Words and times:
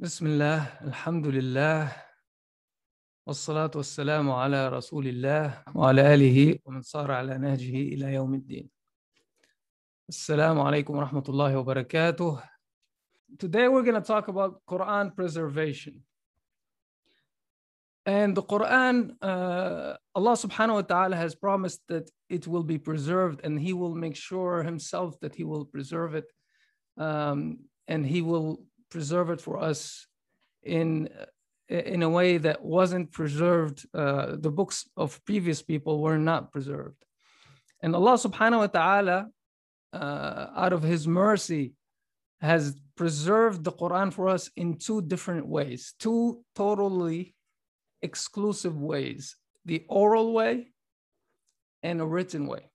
بسم 0.00 0.26
الله 0.26 0.78
الحمد 0.84 1.26
لله 1.26 1.92
والصلاة 3.26 3.70
والسلام 3.74 4.30
على 4.30 4.68
رسول 4.68 5.06
الله 5.06 5.62
وعلى 5.74 6.14
آله 6.14 6.58
ومن 6.64 6.82
صار 6.82 7.10
على 7.10 7.38
نهجه 7.38 7.76
إلى 7.94 8.14
يوم 8.14 8.34
الدين 8.34 8.70
السلام 10.08 10.60
عليكم 10.60 10.96
ورحمة 10.96 11.24
الله 11.28 11.58
وبركاته 11.58 12.38
Today 13.38 13.66
we're 13.66 13.82
going 13.82 14.00
to 14.00 14.08
talk 14.14 14.28
about 14.28 14.62
Quran 14.70 15.16
preservation. 15.16 16.04
And 18.06 18.36
the 18.36 18.42
Quran, 18.44 19.16
uh, 19.20 19.96
Allah 20.14 20.36
subhanahu 20.38 20.74
wa 20.74 20.82
ta'ala 20.82 21.16
has 21.16 21.34
promised 21.34 21.82
that 21.88 22.08
it 22.28 22.46
will 22.46 22.62
be 22.62 22.78
preserved 22.78 23.40
and 23.42 23.58
He 23.58 23.72
will 23.72 23.96
make 23.96 24.14
sure 24.14 24.62
Himself 24.62 25.18
that 25.22 25.34
He 25.34 25.42
will 25.42 25.64
preserve 25.64 26.14
it. 26.14 26.30
Um, 26.96 27.64
and 27.88 28.06
He 28.06 28.22
will 28.22 28.62
preserve 28.90 29.30
it 29.30 29.40
for 29.40 29.58
us 29.58 30.06
in 30.62 31.08
in 31.68 32.02
a 32.02 32.08
way 32.08 32.38
that 32.38 32.64
wasn't 32.64 33.12
preserved. 33.12 33.86
Uh, 33.92 34.36
the 34.38 34.50
books 34.50 34.88
of 34.96 35.22
previous 35.24 35.60
people 35.62 36.00
were 36.00 36.18
not 36.18 36.52
preserved, 36.52 37.04
and 37.82 37.94
Allah 37.94 38.14
Subhanahu 38.14 38.58
wa 38.58 38.66
Taala, 38.68 39.26
uh, 39.92 40.46
out 40.56 40.72
of 40.72 40.82
His 40.82 41.06
mercy, 41.06 41.74
has 42.40 42.80
preserved 42.96 43.64
the 43.64 43.72
Quran 43.72 44.12
for 44.12 44.28
us 44.28 44.50
in 44.56 44.78
two 44.78 45.02
different 45.02 45.46
ways, 45.46 45.94
two 45.98 46.42
totally 46.54 47.34
exclusive 48.02 48.76
ways: 48.80 49.36
the 49.64 49.84
oral 49.88 50.32
way 50.32 50.72
and 51.82 52.00
a 52.00 52.06
written 52.06 52.46
way. 52.46 52.70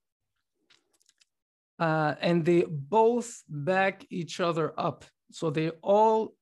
Uh, 1.78 2.14
and 2.20 2.44
they 2.44 2.64
both 2.68 3.42
back 3.48 4.06
each 4.10 4.40
other 4.40 4.72
up. 4.78 5.04
So 5.34 5.50
they 5.50 5.70
all 5.82 6.32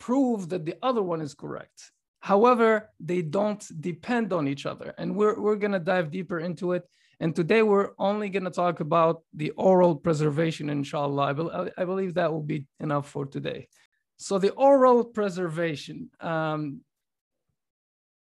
prove 0.00 0.48
that 0.48 0.64
the 0.64 0.76
other 0.82 1.02
one 1.02 1.20
is 1.20 1.34
correct. 1.34 1.92
However, 2.20 2.90
they 2.98 3.20
don't 3.20 3.62
depend 3.80 4.32
on 4.32 4.48
each 4.48 4.64
other. 4.64 4.94
And 4.96 5.14
we're, 5.14 5.38
we're 5.38 5.56
going 5.56 5.72
to 5.72 5.78
dive 5.78 6.10
deeper 6.10 6.38
into 6.40 6.72
it. 6.72 6.84
And 7.20 7.36
today 7.36 7.62
we're 7.62 7.90
only 7.98 8.30
going 8.30 8.44
to 8.44 8.50
talk 8.50 8.80
about 8.80 9.22
the 9.34 9.50
oral 9.50 9.94
preservation, 9.94 10.70
inshallah. 10.70 11.22
I, 11.22 11.32
be, 11.34 11.70
I 11.76 11.84
believe 11.84 12.14
that 12.14 12.32
will 12.32 12.42
be 12.42 12.64
enough 12.80 13.10
for 13.10 13.26
today. 13.26 13.68
So, 14.16 14.38
the 14.38 14.52
oral 14.52 15.04
preservation. 15.04 16.10
Um, 16.20 16.80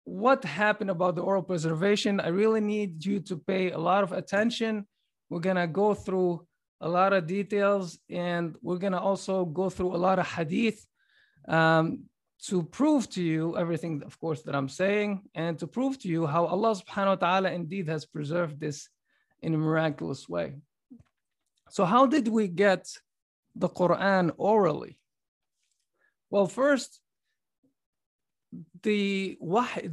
what 0.02 0.44
happened 0.44 0.90
about 0.90 1.14
the 1.14 1.22
oral 1.22 1.42
preservation? 1.42 2.20
I 2.20 2.28
really 2.28 2.60
need 2.60 3.04
you 3.04 3.20
to 3.20 3.36
pay 3.36 3.70
a 3.70 3.78
lot 3.78 4.02
of 4.02 4.12
attention. 4.12 4.86
We're 5.30 5.40
going 5.40 5.56
to 5.56 5.66
go 5.66 5.94
through 5.94 6.46
a 6.84 6.88
lot 6.88 7.14
of 7.14 7.26
details, 7.26 7.98
and 8.10 8.56
we're 8.60 8.82
going 8.84 8.92
to 8.92 9.00
also 9.00 9.46
go 9.46 9.70
through 9.70 9.96
a 9.96 10.02
lot 10.06 10.18
of 10.18 10.26
hadith 10.26 10.86
um, 11.48 12.04
to 12.46 12.62
prove 12.62 13.08
to 13.08 13.22
you 13.22 13.56
everything, 13.56 14.02
of 14.04 14.20
course, 14.20 14.42
that 14.42 14.54
I'm 14.54 14.68
saying, 14.68 15.22
and 15.34 15.58
to 15.60 15.66
prove 15.66 15.98
to 16.02 16.08
you 16.08 16.26
how 16.26 16.44
Allah 16.44 16.72
subhanahu 16.76 17.14
wa 17.16 17.22
ta'ala 17.26 17.50
indeed 17.52 17.88
has 17.88 18.04
preserved 18.04 18.60
this 18.60 18.88
in 19.40 19.54
a 19.54 19.58
miraculous 19.58 20.28
way. 20.28 20.56
So, 21.70 21.86
how 21.86 22.04
did 22.06 22.28
we 22.28 22.48
get 22.48 22.84
the 23.56 23.70
Quran 23.70 24.32
orally? 24.36 24.98
Well, 26.30 26.46
first, 26.46 27.00
the 28.82 29.38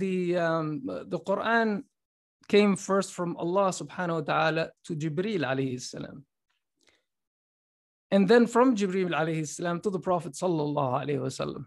the 0.04 0.38
um, 0.38 0.82
the 0.86 1.20
Quran 1.20 1.84
came 2.50 2.76
first 2.76 3.14
from 3.14 3.38
Allah 3.38 3.70
subhanahu 3.70 4.20
wa 4.20 4.26
ta'ala 4.32 4.64
to 4.86 4.96
Jibril 4.96 5.48
alayhi 5.52 5.80
salam. 5.80 6.26
And 8.12 8.28
then 8.28 8.46
from 8.46 8.76
Jibril 8.76 9.12
alayhi 9.12 9.48
salam 9.48 9.80
to 9.82 9.90
the 9.90 10.00
Prophet 10.00 10.34
sallallahu 10.34 11.06
alayhi 11.06 11.20
wasallam. 11.20 11.66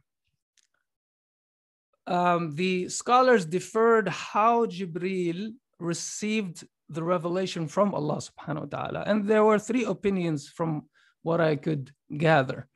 Um, 2.06 2.54
the 2.54 2.88
scholars 2.90 3.46
deferred 3.46 4.08
how 4.08 4.66
Jibril 4.66 5.54
received 5.78 6.66
the 6.90 7.02
revelation 7.02 7.66
from 7.66 7.94
Allah 7.94 8.18
subhanahu 8.18 8.60
wa 8.60 8.66
ta'ala. 8.66 9.04
And 9.06 9.26
there 9.26 9.42
were 9.42 9.58
three 9.58 9.84
opinions 9.84 10.48
from 10.48 10.84
what 11.22 11.40
I 11.40 11.56
could 11.56 11.92
gather. 12.14 12.68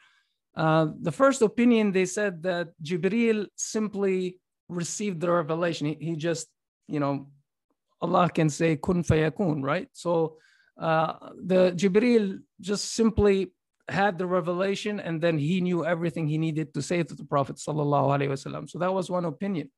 Uh, 0.56 0.88
the 1.02 1.12
first 1.12 1.42
opinion, 1.42 1.92
they 1.92 2.06
said 2.06 2.42
that 2.42 2.68
Jibril 2.82 3.46
simply 3.54 4.38
received 4.68 5.20
the 5.20 5.30
revelation. 5.30 5.86
He, 5.88 5.96
he 6.00 6.16
just, 6.16 6.48
you 6.88 7.00
know, 7.00 7.28
Allah 8.00 8.30
can 8.30 8.48
say 8.48 8.76
kun 8.76 9.02
fayakun, 9.04 9.62
right? 9.62 9.88
So 9.92 10.38
uh, 10.80 11.14
the 11.36 11.72
Jibril 11.72 12.38
just 12.60 12.94
simply 12.94 13.52
had 13.88 14.18
the 14.18 14.26
revelation 14.26 15.00
and 15.00 15.20
then 15.20 15.38
he 15.38 15.60
knew 15.60 15.84
everything 15.84 16.26
he 16.26 16.38
needed 16.38 16.74
to 16.74 16.82
say 16.82 17.02
to 17.02 17.14
the 17.14 17.24
Prophet 17.24 17.56
wasallam. 17.56 18.68
So 18.68 18.78
that 18.78 18.92
was 18.92 19.10
one 19.10 19.24
opinion. 19.24 19.70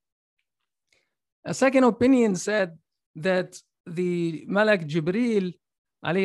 A 1.44 1.54
second 1.54 1.84
opinion 1.84 2.36
said 2.36 2.76
that 3.16 3.56
the 3.86 4.44
Malak 4.46 4.86
Jibril 4.86 5.54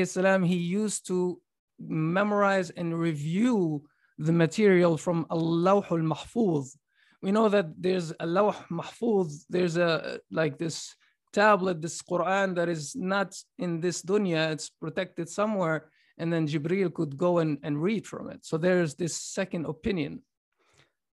salam, 0.05 0.43
he 0.43 0.57
used 0.57 1.07
to 1.07 1.41
memorize 1.79 2.69
and 2.71 2.97
review 2.97 3.83
the 4.17 4.31
material 4.31 4.97
from 4.97 5.25
al-Lawh 5.29 5.85
al-Mahfuz. 5.91 6.77
We 7.21 7.31
know 7.31 7.49
that 7.49 7.67
there's 7.77 8.13
a 8.19 8.25
Lawh 8.25 8.55
Mahfuz, 8.71 9.45
there's 9.49 9.77
a 9.77 10.19
like 10.31 10.57
this 10.57 10.95
tablet, 11.33 11.81
this 11.81 12.01
Quran 12.01 12.55
that 12.55 12.69
is 12.69 12.95
not 12.95 13.35
in 13.57 13.81
this 13.81 14.01
dunya, 14.01 14.51
it's 14.51 14.69
protected 14.69 15.29
somewhere, 15.29 15.89
and 16.17 16.31
then 16.31 16.47
Jibril 16.47 16.93
could 16.93 17.17
go 17.17 17.39
and, 17.39 17.57
and 17.63 17.81
read 17.81 18.07
from 18.07 18.29
it. 18.29 18.45
So 18.45 18.57
there's 18.57 18.95
this 18.95 19.15
second 19.15 19.65
opinion 19.65 20.21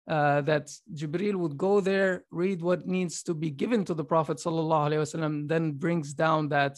uh, 0.08 0.42
that 0.42 0.70
Jibril 0.94 1.36
would 1.36 1.58
go 1.58 1.80
there, 1.80 2.26
read 2.32 2.62
what 2.62 2.88
needs 2.88 3.24
to 3.24 3.34
be 3.34 3.50
given 3.50 3.86
to 3.86 3.94
the 3.94 4.04
Prophet 4.04 4.38
wasallam, 4.38 5.48
then 5.48 5.72
brings 5.72 6.14
down 6.14 6.50
that 6.50 6.78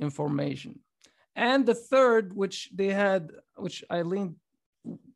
information. 0.00 0.80
And 1.34 1.64
the 1.64 1.74
third, 1.74 2.34
which 2.34 2.70
they 2.74 2.88
had, 2.88 3.32
which 3.56 3.82
I 3.88 4.02
leaned 4.02 4.36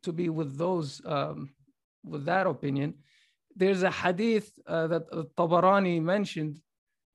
to 0.02 0.12
be 0.12 0.28
with 0.28 0.56
those, 0.56 1.02
um, 1.04 1.50
with 2.04 2.25
that 2.25 2.46
opinion, 2.46 2.94
there's 3.54 3.82
a 3.82 3.91
hadith 3.91 4.50
uh, 4.66 4.86
that 4.86 5.10
Tabarani 5.36 6.02
mentioned 6.02 6.60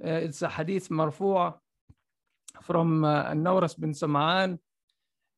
uh, 0.04 0.10
it's 0.10 0.42
a 0.42 0.50
hadith 0.50 0.90
marfu'a 0.90 1.54
from 2.64 3.04
uh, 3.04 3.32
Nawwas 3.32 3.80
bin 3.80 3.92
Sam'an. 3.92 4.58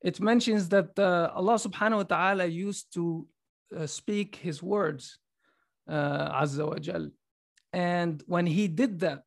It 0.03 0.19
mentions 0.19 0.67
that 0.69 0.99
uh, 0.99 1.31
Allah 1.33 1.55
subhanahu 1.55 1.97
wa 1.97 2.03
ta'ala 2.03 2.45
used 2.45 2.93
to 2.93 3.25
uh, 3.75 3.87
speak 3.87 4.35
his 4.35 4.61
words, 4.61 5.17
uh, 5.87 6.41
Azza 6.43 6.67
wa 6.67 6.77
Jal. 6.77 7.09
And 7.71 8.21
when 8.27 8.45
he 8.45 8.67
did 8.67 8.99
that, 8.99 9.23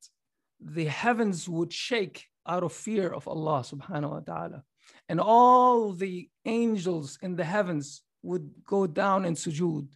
the 0.61 0.85
heavens 0.85 1.49
would 1.49 1.73
shake 1.73 2.27
out 2.47 2.63
of 2.63 2.73
fear 2.73 3.09
of 3.09 3.27
Allah 3.27 3.61
subhanahu 3.61 4.11
wa 4.11 4.21
ta'ala. 4.21 4.63
And 5.09 5.19
all 5.21 5.93
the 5.93 6.29
angels 6.45 7.19
in 7.23 7.37
the 7.37 7.45
heavens 7.45 8.03
would 8.23 8.51
go 8.65 8.87
down 8.87 9.25
in 9.25 9.35
sujood. 9.35 9.89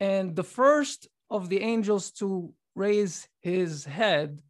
And 0.00 0.36
the 0.36 0.44
first 0.44 1.08
of 1.30 1.48
the 1.48 1.60
angels 1.60 2.12
to 2.12 2.54
raise 2.74 3.28
his 3.40 3.84
head 3.84 4.40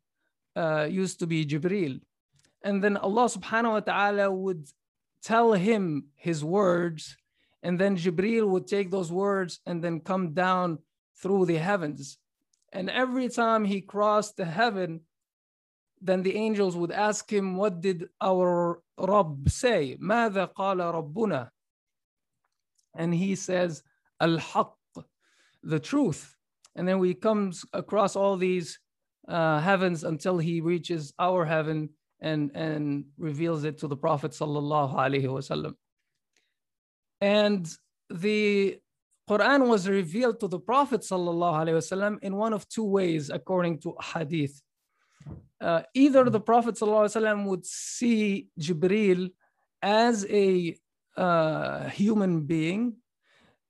uh, 0.54 0.86
used 0.88 1.18
to 1.20 1.26
be 1.26 1.46
Jibril. 1.46 2.00
And 2.62 2.82
then 2.84 2.96
Allah 2.96 3.26
subhanahu 3.26 3.72
wa 3.72 3.80
ta'ala 3.80 4.30
would 4.30 4.68
tell 5.21 5.53
him 5.53 6.07
his 6.15 6.43
words, 6.43 7.17
and 7.63 7.79
then 7.79 7.97
Jibril 7.97 8.47
would 8.47 8.67
take 8.67 8.91
those 8.91 9.11
words 9.11 9.59
and 9.65 9.83
then 9.83 9.99
come 9.99 10.33
down 10.33 10.79
through 11.21 11.45
the 11.45 11.57
heavens. 11.57 12.17
And 12.71 12.89
every 12.89 13.29
time 13.29 13.65
he 13.65 13.81
crossed 13.81 14.37
the 14.37 14.45
heaven, 14.45 15.01
then 16.01 16.21
the 16.21 16.35
angels 16.35 16.75
would 16.75 16.91
ask 16.91 17.31
him, 17.31 17.55
What 17.55 17.81
did 17.81 18.09
our 18.21 18.81
Rabb 18.97 19.49
say? 19.49 19.97
ماذا 19.99 20.53
قال 20.53 20.79
ربنا? 20.79 21.49
And 22.95 23.13
he 23.13 23.35
says, 23.35 23.83
Al-Haqq, 24.19 24.73
the 25.63 25.79
truth. 25.79 26.35
And 26.75 26.87
then 26.87 27.03
he 27.03 27.13
comes 27.13 27.65
across 27.73 28.15
all 28.15 28.37
these 28.37 28.79
uh, 29.27 29.59
heavens 29.59 30.03
until 30.03 30.37
he 30.37 30.61
reaches 30.61 31.13
our 31.19 31.45
heaven 31.45 31.89
and, 32.22 32.52
and 32.54 33.04
reveals 33.18 33.64
it 33.64 33.78
to 33.78 33.88
the 33.88 33.96
Prophet 33.96 34.30
sallallahu 34.30 34.94
alaihi 34.94 35.24
wasallam. 35.24 35.74
And 37.20 37.68
the 38.08 38.78
Quran 39.28 39.68
was 39.68 39.88
revealed 39.88 40.40
to 40.40 40.48
the 40.48 40.58
Prophet 40.60 41.02
sallallahu 41.02 41.58
alaihi 41.62 41.78
wasallam 41.82 42.18
in 42.22 42.36
one 42.36 42.52
of 42.52 42.68
two 42.68 42.84
ways, 42.84 43.28
according 43.28 43.80
to 43.80 43.94
hadith. 44.14 44.62
Uh, 45.60 45.82
either 45.94 46.24
the 46.30 46.40
Prophet 46.40 46.76
wasallam 46.76 47.46
would 47.46 47.66
see 47.66 48.48
Jibril 48.58 49.30
as 49.82 50.24
a 50.26 50.76
uh, 51.16 51.88
human 51.88 52.42
being. 52.42 52.96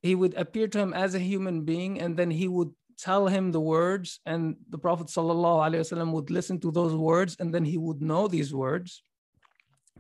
He 0.03 0.15
would 0.15 0.35
appear 0.35 0.69
to 0.69 0.79
him 0.79 0.93
as 0.93 1.15
a 1.15 1.19
human 1.19 1.63
being, 1.65 2.01
and 2.01 2.17
then 2.17 2.31
he 2.31 2.49
would 2.49 2.73
tell 3.03 3.27
him 3.27 3.51
the 3.51 3.61
words, 3.61 4.21
and 4.25 4.57
the 4.71 4.79
Prophet 4.79 5.09
ﷺ 5.09 6.13
would 6.13 6.31
listen 6.31 6.61
to 6.61 6.71
those 6.71 6.95
words, 6.95 7.37
and 7.41 7.53
then 7.55 7.65
he 7.65 7.79
would 7.79 8.01
know 8.01 8.29
these 8.29 8.55
words. 8.55 9.03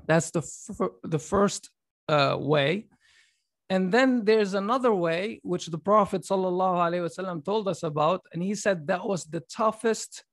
That's 0.07 0.31
the, 0.31 0.41
f- 0.41 0.97
the 1.03 1.19
first 1.19 1.71
uh, 2.09 2.37
way. 2.39 2.87
And 3.69 3.91
then 3.91 4.25
there's 4.25 4.55
another 4.55 4.95
way, 4.95 5.41
which 5.43 5.67
the 5.67 5.79
Prophet 5.79 6.23
ﷺ 6.23 7.45
told 7.45 7.69
us 7.69 7.83
about, 7.83 8.21
and 8.33 8.43
he 8.43 8.55
said 8.55 8.87
that 8.87 9.05
was 9.05 9.25
the 9.25 9.41
toughest 9.41 10.25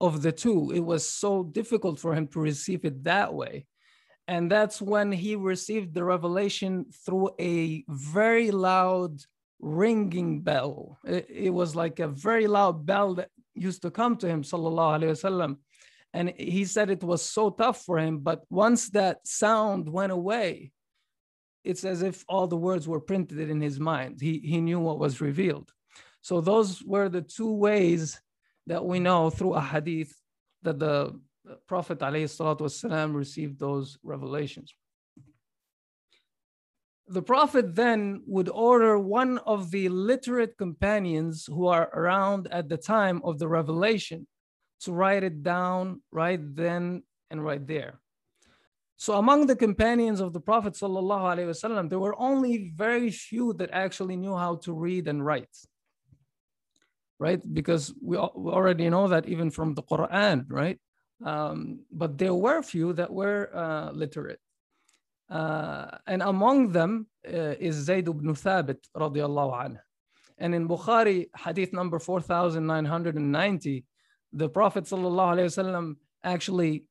of 0.00 0.22
the 0.22 0.32
two. 0.32 0.72
It 0.74 0.84
was 0.92 1.08
so 1.08 1.44
difficult 1.44 2.00
for 2.00 2.14
him 2.14 2.26
to 2.28 2.40
receive 2.40 2.84
it 2.84 3.04
that 3.04 3.32
way. 3.32 3.66
And 4.26 4.50
that's 4.50 4.80
when 4.80 5.12
he 5.12 5.36
received 5.36 5.94
the 5.94 6.04
revelation 6.04 6.86
through 7.04 7.30
a 7.38 7.84
very 7.88 8.50
loud 8.50 9.20
ringing 9.59 10.41
bell. 10.41 10.99
It, 11.05 11.27
it 11.29 11.49
was 11.49 11.75
like 11.75 11.99
a 11.99 12.07
very 12.07 12.47
loud 12.47 12.85
bell 12.85 13.15
that 13.15 13.29
used 13.55 13.81
to 13.81 13.91
come 13.91 14.15
to 14.17 14.27
him, 14.27 14.43
sallallahu 14.43 14.99
alaihi 14.99 15.11
wasallam. 15.11 15.57
And 16.13 16.33
he 16.37 16.65
said 16.65 16.89
it 16.89 17.03
was 17.03 17.21
so 17.21 17.51
tough 17.51 17.83
for 17.85 17.99
him, 17.99 18.19
but 18.19 18.43
once 18.49 18.89
that 18.91 19.27
sound 19.27 19.87
went 19.87 20.11
away, 20.11 20.71
it's 21.63 21.83
as 21.83 22.01
if 22.01 22.25
all 22.27 22.47
the 22.47 22.57
words 22.57 22.87
were 22.87 23.01
printed 23.01 23.49
in 23.49 23.61
his 23.61 23.79
mind. 23.79 24.19
He, 24.21 24.39
he 24.39 24.59
knew 24.61 24.79
what 24.79 24.97
was 24.97 25.21
revealed. 25.21 25.71
So 26.21 26.41
those 26.41 26.81
were 26.81 27.09
the 27.09 27.21
two 27.21 27.53
ways 27.53 28.19
that 28.67 28.83
we 28.83 28.99
know 28.99 29.29
through 29.29 29.53
a 29.53 29.61
hadith 29.61 30.13
that 30.63 30.79
the 30.79 31.19
Prophet 31.67 31.99
والسلام, 31.99 33.13
received 33.13 33.59
those 33.59 33.97
revelations. 34.03 34.73
The 37.06 37.22
Prophet 37.22 37.74
then 37.74 38.22
would 38.26 38.48
order 38.48 38.98
one 38.98 39.38
of 39.38 39.70
the 39.70 39.90
literate 39.90 40.56
companions 40.56 41.46
who 41.46 41.66
are 41.66 41.90
around 41.92 42.48
at 42.50 42.68
the 42.68 42.78
time 42.78 43.20
of 43.24 43.38
the 43.38 43.48
revelation 43.48 44.26
to 44.80 44.92
write 44.92 45.22
it 45.22 45.42
down 45.42 46.02
right 46.10 46.40
then 46.40 47.02
and 47.30 47.44
right 47.44 47.66
there. 47.66 48.00
So 48.96 49.14
among 49.14 49.46
the 49.46 49.56
companions 49.56 50.20
of 50.20 50.32
the 50.32 50.40
Prophet 50.40 50.74
وسلم, 50.74 51.90
there 51.90 51.98
were 51.98 52.18
only 52.18 52.72
very 52.74 53.10
few 53.10 53.52
that 53.54 53.70
actually 53.72 54.16
knew 54.16 54.36
how 54.36 54.56
to 54.64 54.72
read 54.72 55.08
and 55.08 55.24
write. 55.24 55.56
Right? 57.18 57.40
Because 57.52 57.92
we 58.00 58.16
already 58.16 58.88
know 58.88 59.08
that 59.08 59.26
even 59.28 59.50
from 59.50 59.74
the 59.74 59.82
Quran, 59.82 60.46
right? 60.48 60.78
Um, 61.24 61.80
but 61.90 62.18
there 62.18 62.34
were 62.34 62.62
few 62.62 62.92
that 62.94 63.12
were 63.12 63.50
uh, 63.54 63.90
literate. 63.92 64.40
Uh, 65.30 65.86
and 66.06 66.22
among 66.22 66.72
them 66.72 67.06
uh, 67.26 67.54
is 67.58 67.76
Zayd 67.76 68.08
ibn 68.08 68.34
Thabit 68.34 68.78
radiallahu 68.96 69.54
anhu. 69.64 69.78
And 70.38 70.54
in 70.54 70.68
Bukhari, 70.68 71.28
hadith 71.36 71.72
number 71.72 71.98
4990, 71.98 73.84
the 74.32 74.48
Prophet 74.48 74.84
sallallahu 74.84 75.96
actually 76.24 76.84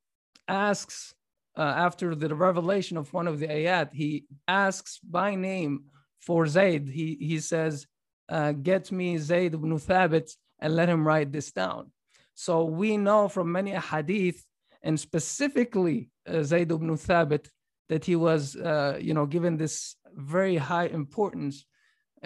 asks 0.47 1.13
uh, 1.57 1.62
after 1.62 2.15
the 2.15 2.33
revelation 2.33 2.97
of 2.97 3.13
one 3.13 3.27
of 3.27 3.39
the 3.39 3.47
ayat, 3.47 3.89
he 3.94 4.25
asks 4.47 5.00
by 5.00 5.35
name 5.35 5.83
for 6.19 6.47
Zayd. 6.47 6.89
He, 6.89 7.18
he 7.19 7.39
says, 7.39 7.85
uh, 8.30 8.53
Get 8.53 8.91
me 8.91 9.18
Zayd 9.18 9.53
ibn 9.53 9.71
Thabit 9.77 10.31
and 10.59 10.75
let 10.75 10.89
him 10.89 11.06
write 11.06 11.31
this 11.31 11.51
down. 11.51 11.91
So 12.33 12.63
we 12.63 12.97
know 12.97 13.27
from 13.27 13.51
many 13.51 13.71
hadith, 13.71 14.44
and 14.81 15.00
specifically 15.00 16.09
uh, 16.27 16.44
Zayd 16.44 16.71
ibn 16.71 16.89
Thabit, 16.89 17.47
that 17.93 18.05
he 18.05 18.17
was, 18.17 18.56
uh, 18.56 18.99
you 19.00 19.15
know, 19.15 19.26
given 19.26 19.56
this 19.56 19.97
very 20.15 20.56
high 20.56 20.87
importance 20.87 21.65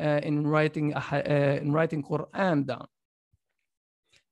uh, 0.01 0.21
in 0.23 0.47
writing 0.47 0.95
uh, 0.95 1.59
in 1.63 1.73
writing 1.73 2.03
Quran 2.03 2.67
down. 2.67 2.87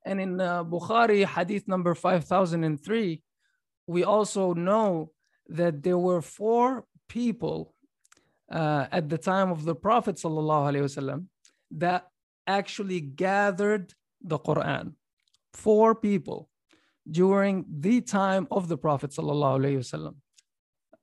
And 0.05 0.21
in 0.21 0.41
uh, 0.41 0.65
Bukhari, 0.65 1.25
hadith 1.25 1.69
number 1.69 1.95
5003, 1.95 3.23
we 3.87 4.05
also 4.05 4.55
know 4.55 5.13
that 5.49 5.83
there 5.83 5.99
were 5.99 6.23
four 6.23 6.85
people 7.09 7.75
uh, 8.51 8.87
at 8.91 9.09
the 9.09 9.19
time 9.19 9.51
of 9.51 9.65
the 9.65 9.75
Prophet 9.75 10.17
وسلم, 10.17 11.27
that 11.73 12.09
actually 12.47 13.01
gathered 13.01 13.95
the 14.23 14.39
Quran. 14.39 14.95
Four 15.53 15.95
people 15.95 16.49
during 17.11 17.65
the 17.69 18.01
time 18.01 18.47
of 18.51 18.69
the 18.69 18.79
Prophet 18.79 19.11
وسلم, 19.11 20.15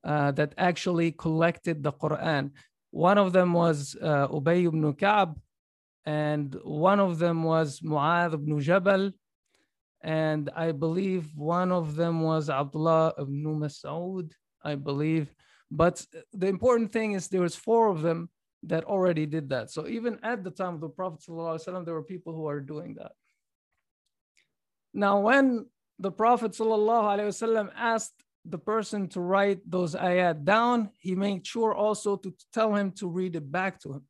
uh, 0.03 0.31
that 0.31 0.53
actually 0.57 1.11
collected 1.11 1.83
the 1.83 1.91
Quran. 1.93 2.51
One 2.91 3.17
of 3.17 3.33
them 3.33 3.53
was 3.53 3.95
uh, 4.01 4.27
Ubay 4.27 4.65
ibn 4.65 4.93
Ka'b, 4.93 5.37
and 6.05 6.55
one 6.63 6.99
of 6.99 7.19
them 7.19 7.43
was 7.43 7.79
Mu'adh 7.79 8.33
ibn 8.33 8.59
Jabal, 8.59 9.11
and 10.01 10.49
I 10.55 10.71
believe 10.71 11.35
one 11.35 11.71
of 11.71 11.95
them 11.95 12.21
was 12.21 12.49
Abdullah 12.49 13.13
ibn 13.19 13.43
Mas'ud, 13.43 14.31
I 14.63 14.75
believe. 14.75 15.33
But 15.71 16.05
the 16.33 16.47
important 16.47 16.91
thing 16.91 17.13
is 17.13 17.27
there 17.27 17.41
was 17.41 17.55
four 17.55 17.87
of 17.89 18.01
them 18.01 18.29
that 18.63 18.83
already 18.83 19.25
did 19.25 19.49
that. 19.49 19.71
So 19.71 19.87
even 19.87 20.19
at 20.23 20.43
the 20.43 20.51
time 20.51 20.75
of 20.75 20.81
the 20.81 20.89
Prophet 20.89 21.21
ﷺ, 21.27 21.85
there 21.85 21.93
were 21.93 22.03
people 22.03 22.33
who 22.33 22.47
are 22.47 22.59
doing 22.59 22.95
that. 22.95 23.13
Now, 24.93 25.19
when 25.21 25.65
the 25.99 26.11
Prophet 26.11 26.51
ﷺ 26.51 27.71
asked 27.75 28.22
the 28.45 28.57
person 28.57 29.07
to 29.09 29.21
write 29.21 29.59
those 29.69 29.95
ayat 29.95 30.43
down, 30.43 30.89
he 30.99 31.15
made 31.15 31.45
sure 31.47 31.73
also 31.73 32.17
to 32.17 32.33
tell 32.51 32.75
him 32.75 32.91
to 32.91 33.07
read 33.07 33.35
it 33.35 33.51
back 33.51 33.79
to 33.81 33.93
him, 33.93 34.03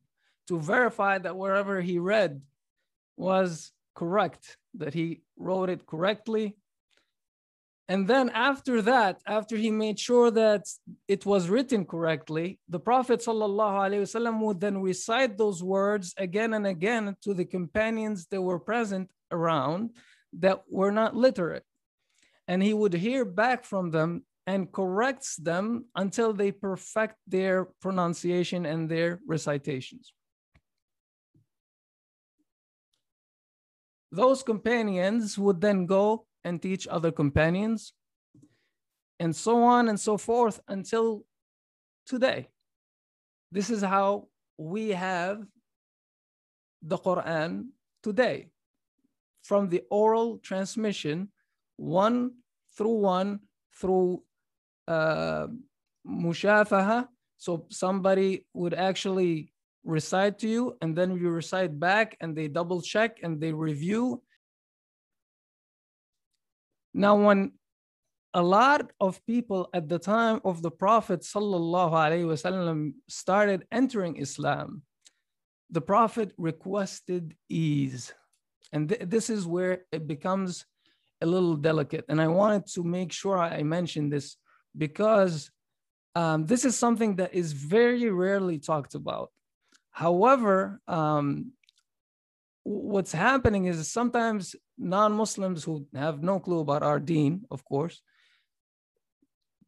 to 0.48 0.58
verify 0.58 1.18
that 1.18 1.36
wherever 1.36 1.80
he 1.80 1.98
read 1.98 2.42
was 3.16 3.72
correct, 3.94 4.56
that 4.74 4.94
he 4.94 5.22
wrote 5.36 5.70
it 5.70 5.86
correctly. 5.86 6.56
And 7.86 8.08
then 8.08 8.30
after 8.30 8.80
that, 8.82 9.20
after 9.26 9.56
he 9.56 9.70
made 9.70 10.00
sure 10.00 10.30
that 10.30 10.62
it 11.06 11.26
was 11.26 11.50
written 11.50 11.84
correctly, 11.84 12.58
the 12.68 12.80
Prophet 12.80 13.20
ﷺ 13.20 14.40
would 14.40 14.60
then 14.60 14.80
recite 14.80 15.36
those 15.36 15.62
words 15.62 16.14
again 16.16 16.54
and 16.54 16.66
again 16.66 17.14
to 17.22 17.34
the 17.34 17.44
companions 17.44 18.26
that 18.30 18.40
were 18.40 18.58
present 18.58 19.10
around 19.30 19.90
that 20.32 20.62
were 20.68 20.90
not 20.90 21.14
literate. 21.14 21.64
And 22.46 22.62
he 22.62 22.74
would 22.74 22.94
hear 22.94 23.24
back 23.24 23.64
from 23.64 23.90
them 23.90 24.24
and 24.46 24.70
corrects 24.70 25.36
them 25.36 25.86
until 25.96 26.32
they 26.32 26.52
perfect 26.52 27.16
their 27.26 27.66
pronunciation 27.80 28.66
and 28.66 28.88
their 28.88 29.20
recitations. 29.26 30.12
those 34.14 34.42
companions 34.42 35.36
would 35.36 35.60
then 35.60 35.86
go 35.86 36.26
and 36.44 36.62
teach 36.62 36.86
other 36.86 37.10
companions, 37.10 37.92
and 39.18 39.34
so 39.34 39.62
on 39.62 39.88
and 39.88 39.98
so 39.98 40.16
forth 40.16 40.60
until 40.68 41.24
today. 42.06 42.48
This 43.50 43.70
is 43.70 43.82
how 43.82 44.28
we 44.56 44.90
have 44.90 45.42
the 46.82 46.98
Quran 46.98 47.68
today 48.02 48.50
from 49.42 49.68
the 49.68 49.82
oral 49.90 50.38
transmission, 50.38 51.28
one 51.76 52.32
through 52.76 52.98
one 52.98 53.40
through 53.78 54.22
uh, 54.88 55.46
mushafaha. 56.06 57.08
So 57.38 57.66
somebody 57.70 58.46
would 58.54 58.74
actually 58.74 59.52
recite 59.84 60.38
to 60.38 60.48
you 60.48 60.76
and 60.80 60.96
then 60.96 61.16
you 61.16 61.30
recite 61.30 61.78
back 61.78 62.16
and 62.20 62.36
they 62.36 62.48
double 62.48 62.80
check 62.80 63.18
and 63.22 63.40
they 63.40 63.52
review. 63.52 64.22
Now, 66.94 67.16
when 67.16 67.52
a 68.32 68.42
lot 68.42 68.90
of 69.00 69.24
people 69.26 69.68
at 69.74 69.88
the 69.88 69.98
time 69.98 70.40
of 70.44 70.62
the 70.62 70.70
Prophet 70.70 71.20
wasallam 71.20 72.92
started 73.08 73.66
entering 73.70 74.16
Islam, 74.16 74.82
the 75.70 75.80
Prophet 75.80 76.32
requested 76.38 77.34
ease. 77.48 78.12
And 78.72 78.88
th- 78.88 79.02
this 79.08 79.30
is 79.30 79.46
where 79.46 79.82
it 79.92 80.06
becomes 80.06 80.64
a 81.20 81.26
little 81.26 81.56
delicate. 81.56 82.04
And 82.08 82.20
I 82.20 82.28
wanted 82.28 82.66
to 82.74 82.82
make 82.82 83.12
sure 83.12 83.38
I 83.38 83.62
mentioned 83.62 84.12
this 84.12 84.36
because 84.76 85.50
um, 86.14 86.46
this 86.46 86.64
is 86.64 86.76
something 86.76 87.16
that 87.16 87.34
is 87.34 87.52
very 87.52 88.10
rarely 88.10 88.58
talked 88.58 88.94
about. 88.94 89.30
However, 89.90 90.80
um, 90.88 91.52
what's 92.64 93.12
happening 93.12 93.66
is 93.66 93.90
sometimes 93.90 94.56
non-Muslims 94.78 95.64
who 95.64 95.86
have 95.94 96.22
no 96.22 96.40
clue 96.40 96.60
about 96.60 96.82
our 96.82 96.98
deen, 96.98 97.44
of 97.50 97.64
course, 97.64 98.00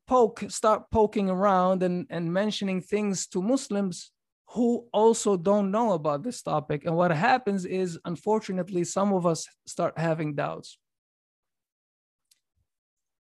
poke, 0.07 0.45
start 0.49 0.91
poking 0.91 1.31
around 1.31 1.83
and, 1.83 2.07
and 2.11 2.33
mentioning 2.33 2.81
things 2.81 3.27
to 3.29 3.43
Muslims 3.43 4.13
who 4.51 4.87
also 4.93 5.37
don't 5.37 5.71
know 5.71 5.93
about 5.93 6.23
this 6.23 6.43
topic. 6.43 6.85
And 6.85 6.97
what 6.97 7.11
happens 7.11 7.65
is, 7.65 7.99
unfortunately, 8.05 8.85
some 8.85 9.13
of 9.13 9.27
us 9.27 9.47
start 9.67 9.99
having 9.99 10.35
doubts. 10.35 10.79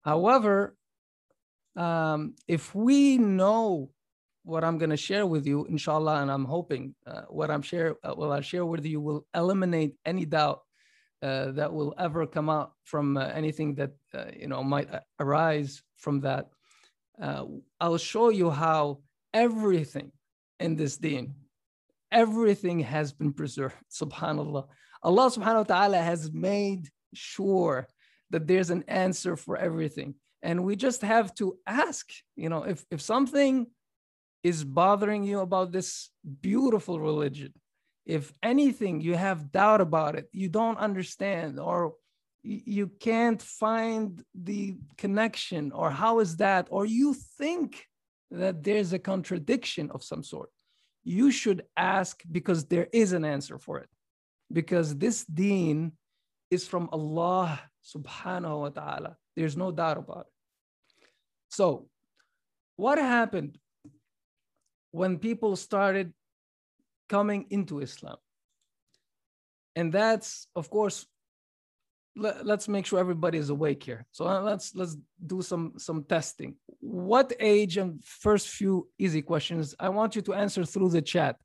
However, 0.07 0.77
um, 1.75 2.37
if 2.47 2.75
we 2.77 3.19
know 3.19 3.91
what 4.45 4.63
I'm 4.63 4.79
going 4.79 4.91
to 4.91 4.97
share 4.97 5.27
with 5.27 5.45
you, 5.49 5.67
inshallah, 5.67 6.23
and 6.23 6.31
I'm 6.31 6.45
hoping 6.45 6.95
uh, 7.05 7.23
what 7.23 7.51
I'm 7.51 7.61
share, 7.61 7.97
uh, 8.05 8.15
what 8.15 8.31
I 8.31 8.41
share 8.41 8.65
with 8.65 8.87
you 8.87 9.01
will 9.01 9.27
eliminate 9.35 9.97
any 10.05 10.25
doubt 10.25 10.61
uh, 11.23 11.51
that 11.53 11.73
will 11.73 11.93
ever 11.99 12.25
come 12.25 12.49
out 12.49 12.71
from 12.85 13.17
uh, 13.17 13.25
anything 13.35 13.75
that 13.75 13.91
uh, 14.15 14.27
you 14.39 14.47
know 14.47 14.63
might 14.63 14.89
uh, 14.95 15.01
arise 15.19 15.83
from 15.97 16.21
that. 16.21 16.51
I'll 17.81 17.99
show 17.99 18.29
you 18.29 18.51
how 18.51 19.01
everything 19.35 20.13
in 20.61 20.77
this 20.77 20.99
deen. 20.99 21.35
Everything 22.13 22.79
has 22.81 23.13
been 23.13 23.33
preserved, 23.33 23.75
subhanAllah. 23.91 24.69
Allah 25.03 25.31
subhanahu 25.31 25.67
wa 25.67 25.75
ta'ala 25.75 25.99
has 25.99 26.31
made 26.33 26.91
sure 27.13 27.89
that 28.31 28.47
there's 28.47 28.71
an 28.71 28.85
answer 28.89 29.37
for 29.37 29.57
everything. 29.57 30.15
And 30.43 30.65
we 30.65 30.77
just 30.77 31.03
have 31.03 31.35
to 31.37 31.59
ask, 31.67 32.11
you 32.37 32.49
know, 32.49 32.65
if, 32.65 32.85
if 32.91 33.01
something 33.01 33.67
is 34.43 34.65
bothering 34.65 35.25
you 35.25 35.41
about 35.41 35.73
this 35.73 36.11
beautiful 36.41 37.01
religion, 37.01 37.53
if 38.05 38.33
anything 38.43 39.01
you 39.01 39.15
have 39.15 39.51
doubt 39.51 39.81
about 39.81 40.15
it, 40.15 40.29
you 40.33 40.49
don't 40.49 40.79
understand, 40.79 41.59
or 41.59 41.95
you 42.43 42.89
can't 43.01 43.43
find 43.43 44.23
the 44.35 44.77
connection, 44.97 45.73
or 45.73 45.91
how 45.91 46.21
is 46.21 46.37
that, 46.37 46.69
or 46.71 46.87
you 46.87 47.15
think 47.15 47.85
that 48.31 48.63
there's 48.63 48.93
a 48.93 48.99
contradiction 48.99 49.91
of 49.91 50.05
some 50.05 50.23
sort, 50.23 50.51
you 51.03 51.31
should 51.31 51.63
ask 51.77 52.23
because 52.31 52.67
there 52.67 52.89
is 52.93 53.13
an 53.13 53.25
answer 53.25 53.59
for 53.59 53.79
it. 53.79 53.89
Because 54.53 54.97
this 54.97 55.25
deen 55.25 55.93
is 56.51 56.69
from 56.69 56.89
Allah 56.93 57.61
subhanahu 57.87 58.61
wa 58.61 58.69
ta'ala. 58.71 59.17
There's 59.37 59.57
no 59.57 59.71
doubt 59.71 59.99
about 59.99 60.27
it. 60.27 60.33
So, 61.49 61.89
what 62.77 62.99
happened 62.99 63.59
when 64.91 65.19
people 65.19 65.57
started 65.57 66.13
coming 67.09 67.47
into 67.51 67.81
Islam? 67.81 68.17
And 69.77 69.93
that's, 69.93 70.49
of 70.57 70.69
course, 70.71 71.07
let, 72.17 72.49
us 72.49 72.67
make 72.67 72.87
sure 72.87 72.99
everybody 72.99 73.39
is 73.39 73.51
awake 73.51 73.83
here. 73.83 74.07
So 74.11 74.27
uh, 74.27 74.41
let's 74.41 74.75
let's 74.75 74.97
do 75.25 75.43
some 75.43 75.75
some 75.77 76.03
testing. 76.05 76.57
What 76.81 77.33
age 77.39 77.77
and 77.77 78.03
first 78.03 78.49
few 78.49 78.89
easy 78.99 79.21
questions 79.21 79.75
I 79.79 79.91
want 79.91 80.17
you 80.17 80.23
to 80.23 80.35
answer 80.35 80.65
through 80.65 80.91
the 80.91 81.03
chat. 81.03 81.37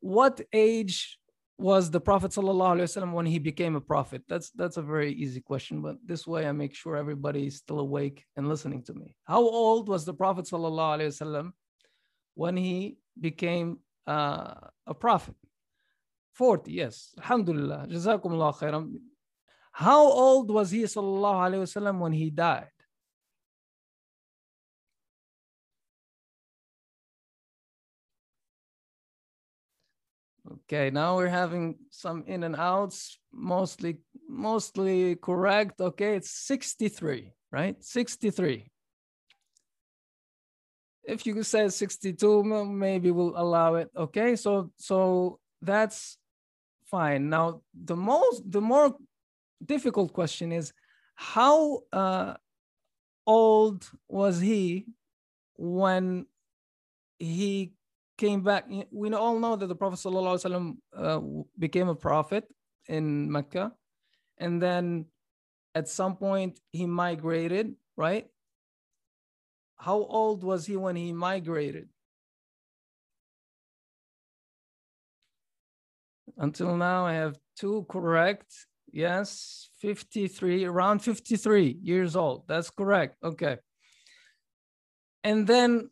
What 0.00 0.40
age 0.52 1.17
was 1.57 1.91
the 1.91 2.01
Prophet 2.01 2.31
ﷺ 2.31 3.13
when 3.13 3.25
he 3.25 3.39
became 3.39 3.75
a 3.75 3.81
prophet? 3.81 4.23
That's 4.27 4.49
that's 4.51 4.77
a 4.77 4.81
very 4.81 5.13
easy 5.13 5.41
question, 5.41 5.81
but 5.81 5.97
this 6.05 6.25
way 6.25 6.47
I 6.47 6.51
make 6.51 6.73
sure 6.75 6.95
everybody 6.95 7.47
is 7.47 7.57
still 7.57 7.79
awake 7.79 8.25
and 8.35 8.49
listening 8.49 8.83
to 8.83 8.93
me. 8.93 9.15
How 9.25 9.41
old 9.41 9.87
was 9.87 10.03
the 10.05 10.13
Prophet 10.13 10.45
ﷺ 10.45 11.51
when 12.35 12.57
he 12.57 12.97
became 13.19 13.79
uh, 14.07 14.55
a 14.87 14.93
prophet? 14.93 15.35
40, 16.33 16.71
yes. 16.71 17.13
Alhamdulillah. 17.19 17.87
Jazakumullah 17.89 18.57
khairan. 18.57 18.95
How 19.71 20.03
old 20.03 20.51
was 20.51 20.71
he 20.71 20.83
وسلم, 20.83 21.99
when 21.99 22.11
he 22.11 22.29
died? 22.29 22.67
Okay, 30.50 30.90
now 30.90 31.16
we're 31.16 31.28
having 31.28 31.76
some 31.90 32.24
in 32.26 32.42
and 32.42 32.56
outs, 32.56 33.18
mostly 33.32 33.98
mostly 34.28 35.16
correct. 35.16 35.80
Okay, 35.80 36.16
it's 36.16 36.30
63, 36.30 37.32
right? 37.52 37.76
63. 37.82 38.70
If 41.04 41.26
you 41.26 41.42
say 41.42 41.68
62, 41.68 42.44
maybe 42.44 43.10
we'll 43.10 43.36
allow 43.36 43.74
it. 43.74 43.90
Okay, 43.96 44.36
so 44.36 44.70
so 44.76 45.38
that's 45.60 46.16
fine. 46.84 47.28
Now 47.28 47.62
the 47.74 47.96
most 47.96 48.50
the 48.50 48.60
more 48.60 48.94
difficult 49.64 50.12
question 50.12 50.52
is 50.52 50.72
how 51.14 51.80
uh, 51.92 52.34
old 53.26 53.90
was 54.08 54.40
he 54.40 54.86
when 55.56 56.26
he 57.18 57.72
came 58.18 58.42
back? 58.42 58.66
We 58.90 59.12
all 59.14 59.38
know 59.38 59.56
that 59.56 59.66
the 59.66 59.74
Prophet 59.74 60.00
ﷺ, 60.00 60.76
uh, 60.96 61.20
became 61.58 61.88
a 61.88 61.94
prophet 61.94 62.44
in 62.88 63.30
Mecca, 63.32 63.72
and 64.38 64.60
then 64.60 65.06
at 65.74 65.88
some 65.88 66.16
point 66.16 66.60
he 66.70 66.84
migrated, 66.84 67.74
right? 67.96 68.26
How 69.76 69.96
old 69.96 70.42
was 70.42 70.66
he 70.66 70.76
when 70.76 70.96
he 70.96 71.12
migrated? 71.12 71.88
Until 76.36 76.76
now, 76.76 77.06
I 77.06 77.14
have 77.14 77.38
two 77.56 77.86
correct 77.88 78.52
Yes, 78.92 79.68
53, 79.80 80.64
around 80.64 81.00
53 81.00 81.78
years 81.82 82.16
old. 82.16 82.44
That's 82.48 82.70
correct. 82.70 83.16
Okay. 83.22 83.58
And 85.24 85.46
then 85.46 85.90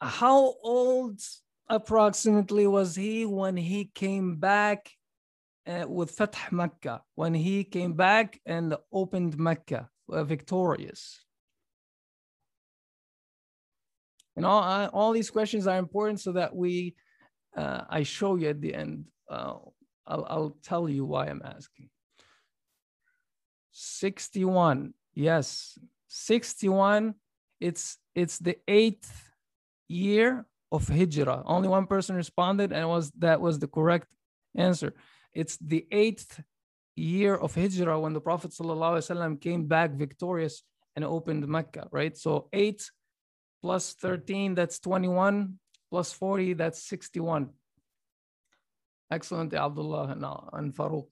how 0.00 0.54
old 0.62 1.20
approximately 1.68 2.66
was 2.66 2.94
he 2.94 3.26
when 3.26 3.56
he 3.56 3.90
came 3.94 4.36
back 4.36 4.90
uh, 5.66 5.86
with 5.88 6.12
Fath 6.12 6.52
Mecca, 6.52 7.02
when 7.14 7.34
he 7.34 7.64
came 7.64 7.94
back 7.94 8.40
and 8.46 8.76
opened 8.92 9.38
Mecca, 9.38 9.90
uh, 10.10 10.24
victorious? 10.24 11.24
You 14.36 14.42
know, 14.42 14.50
I, 14.50 14.86
all 14.86 15.12
these 15.12 15.30
questions 15.30 15.66
are 15.66 15.78
important 15.78 16.20
so 16.20 16.32
that 16.32 16.54
we, 16.54 16.94
uh, 17.56 17.82
I 17.90 18.04
show 18.04 18.36
you 18.36 18.48
at 18.48 18.60
the 18.60 18.74
end 18.74 19.06
uh, 19.28 19.54
I'll, 20.06 20.26
I'll 20.28 20.56
tell 20.62 20.88
you 20.88 21.04
why 21.04 21.26
I'm 21.26 21.42
asking. 21.44 21.90
61. 23.72 24.94
Yes, 25.14 25.78
61. 26.08 27.14
It's 27.60 27.98
it's 28.14 28.38
the 28.38 28.56
eighth 28.66 29.27
year 29.88 30.46
of 30.70 30.88
Hijrah. 30.88 31.42
Only 31.46 31.68
one 31.68 31.86
person 31.86 32.16
responded, 32.16 32.72
and 32.72 32.88
was 32.88 33.10
that 33.18 33.40
was 33.40 33.58
the 33.58 33.68
correct 33.68 34.06
answer. 34.54 34.94
It's 35.34 35.56
the 35.58 35.86
eighth 35.90 36.40
year 36.96 37.34
of 37.34 37.54
Hijrah 37.54 38.00
when 38.00 38.12
the 38.12 38.20
Prophet 38.20 38.50
ﷺ 38.50 39.40
came 39.40 39.66
back 39.66 39.92
victorious 39.92 40.62
and 40.96 41.04
opened 41.04 41.46
Mecca, 41.46 41.88
right? 41.92 42.16
So 42.16 42.48
eight 42.52 42.90
plus 43.62 43.94
13, 43.94 44.54
that's 44.54 44.78
21, 44.80 45.58
plus 45.90 46.12
40, 46.12 46.54
that's 46.54 46.82
61. 46.88 47.50
Excellent, 49.10 49.54
Abdullah 49.54 50.16
and, 50.52 50.74
Farouk. 50.74 51.08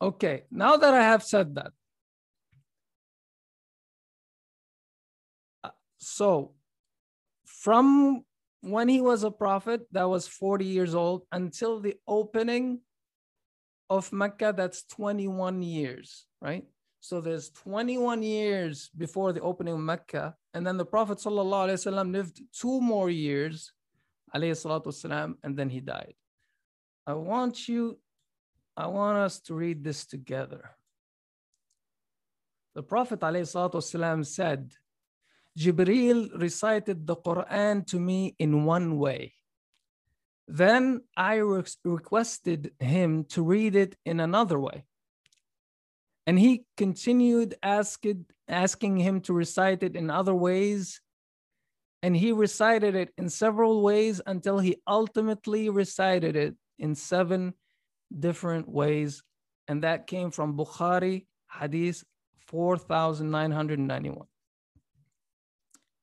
Okay, 0.00 0.44
now 0.50 0.76
that 0.76 0.92
I 0.92 1.02
have 1.02 1.22
said 1.22 1.54
that, 1.54 1.72
uh, 5.64 5.70
so 5.96 6.54
from 7.61 8.23
when 8.61 8.89
he 8.89 9.01
was 9.01 9.23
a 9.23 9.31
prophet, 9.31 9.81
that 9.91 10.09
was 10.09 10.27
40 10.27 10.65
years 10.65 10.95
old, 10.95 11.23
until 11.31 11.79
the 11.79 11.95
opening 12.07 12.81
of 13.89 14.11
Mecca, 14.11 14.53
that's 14.55 14.83
21 14.83 15.61
years, 15.61 16.25
right? 16.41 16.65
So 16.99 17.21
there's 17.21 17.51
21 17.51 18.23
years 18.23 18.89
before 18.97 19.31
the 19.31 19.41
opening 19.41 19.75
of 19.75 19.79
Mecca, 19.79 20.35
and 20.53 20.65
then 20.65 20.77
the 20.77 20.85
Prophet 20.85 21.19
ﷺ 21.19 22.11
lived 22.11 22.41
two 22.51 22.81
more 22.81 23.09
years, 23.09 23.71
والسلام, 24.35 25.35
and 25.43 25.55
then 25.55 25.69
he 25.69 25.79
died. 25.79 26.15
I 27.05 27.13
want 27.13 27.69
you, 27.69 27.99
I 28.75 28.87
want 28.87 29.17
us 29.19 29.39
to 29.41 29.53
read 29.53 29.83
this 29.83 30.05
together. 30.05 30.71
The 32.75 32.83
Prophet 32.83 33.21
ﷺ 33.21 34.25
said, 34.25 34.73
Jibreel 35.58 36.40
recited 36.40 37.06
the 37.06 37.16
Quran 37.16 37.86
to 37.88 38.00
me 38.00 38.34
in 38.38 38.64
one 38.64 38.98
way. 38.98 39.34
Then 40.48 41.02
I 41.16 41.36
re- 41.36 41.62
requested 41.84 42.72
him 42.80 43.24
to 43.26 43.42
read 43.42 43.76
it 43.76 43.96
in 44.04 44.20
another 44.20 44.58
way. 44.58 44.84
And 46.26 46.38
he 46.38 46.64
continued 46.76 47.56
asking, 47.62 48.26
asking 48.48 48.96
him 48.98 49.20
to 49.22 49.32
recite 49.32 49.82
it 49.82 49.96
in 49.96 50.10
other 50.10 50.34
ways. 50.34 51.00
And 52.02 52.16
he 52.16 52.32
recited 52.32 52.94
it 52.94 53.12
in 53.16 53.28
several 53.28 53.82
ways 53.82 54.20
until 54.26 54.58
he 54.58 54.76
ultimately 54.86 55.68
recited 55.68 56.36
it 56.36 56.54
in 56.78 56.94
seven 56.94 57.54
different 58.16 58.68
ways. 58.68 59.22
And 59.68 59.84
that 59.84 60.06
came 60.06 60.30
from 60.30 60.56
Bukhari, 60.56 61.26
Hadith 61.48 62.04
4991. 62.46 64.26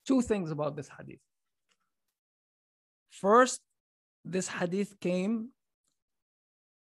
Two 0.10 0.24
things 0.24 0.50
about 0.50 0.76
this 0.76 0.90
Hadith. 0.98 1.22
First, 3.12 3.62
this 4.26 4.48
Hadith 4.48 5.00
came 5.00 5.50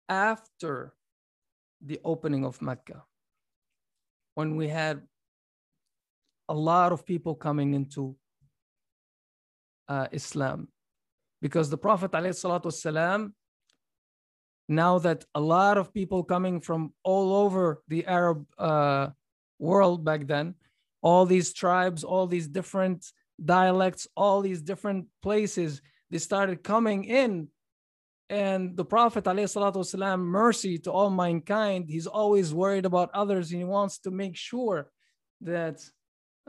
after 0.07 0.93
the 1.81 1.99
opening 2.05 2.45
of 2.45 2.61
Mecca, 2.61 3.01
when 4.35 4.55
we 4.55 4.67
had 4.67 5.01
a 6.49 6.53
lot 6.53 6.91
of 6.91 7.03
people 7.03 7.33
coming 7.33 7.73
into 7.73 8.15
uh, 9.89 10.07
Islam. 10.11 10.67
Because 11.41 11.71
the 11.71 11.79
Prophet 11.79 12.11
ﷺ 12.11 13.31
now 14.69 14.99
that 14.99 15.25
a 15.33 15.39
lot 15.39 15.79
of 15.79 15.91
people 15.91 16.23
coming 16.23 16.61
from 16.61 16.93
all 17.03 17.33
over 17.33 17.81
the 17.87 18.05
Arab 18.05 18.45
uh, 18.59 19.07
world 19.57 20.05
back 20.05 20.27
then, 20.27 20.53
all 21.04 21.26
these 21.26 21.52
tribes, 21.52 22.04
all 22.04 22.26
these 22.26 22.48
different 22.48 23.06
dialects, 23.42 24.06
all 24.16 24.40
these 24.40 24.62
different 24.62 25.06
places, 25.22 25.80
they 26.10 26.18
started 26.18 26.62
coming 26.62 27.04
in. 27.04 27.48
And 28.28 28.76
the 28.76 28.84
Prophet, 28.84 29.24
والسلام, 29.24 30.20
mercy 30.20 30.78
to 30.78 30.92
all 30.92 31.10
mankind, 31.10 31.86
he's 31.88 32.06
always 32.06 32.54
worried 32.54 32.86
about 32.86 33.10
others 33.12 33.50
and 33.50 33.58
he 33.58 33.64
wants 33.64 33.98
to 34.00 34.10
make 34.10 34.36
sure 34.36 34.90
that 35.40 35.80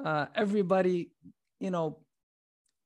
uh, 0.04 0.28
everybody, 0.36 1.12
you 1.60 1.72
know, 1.72 2.00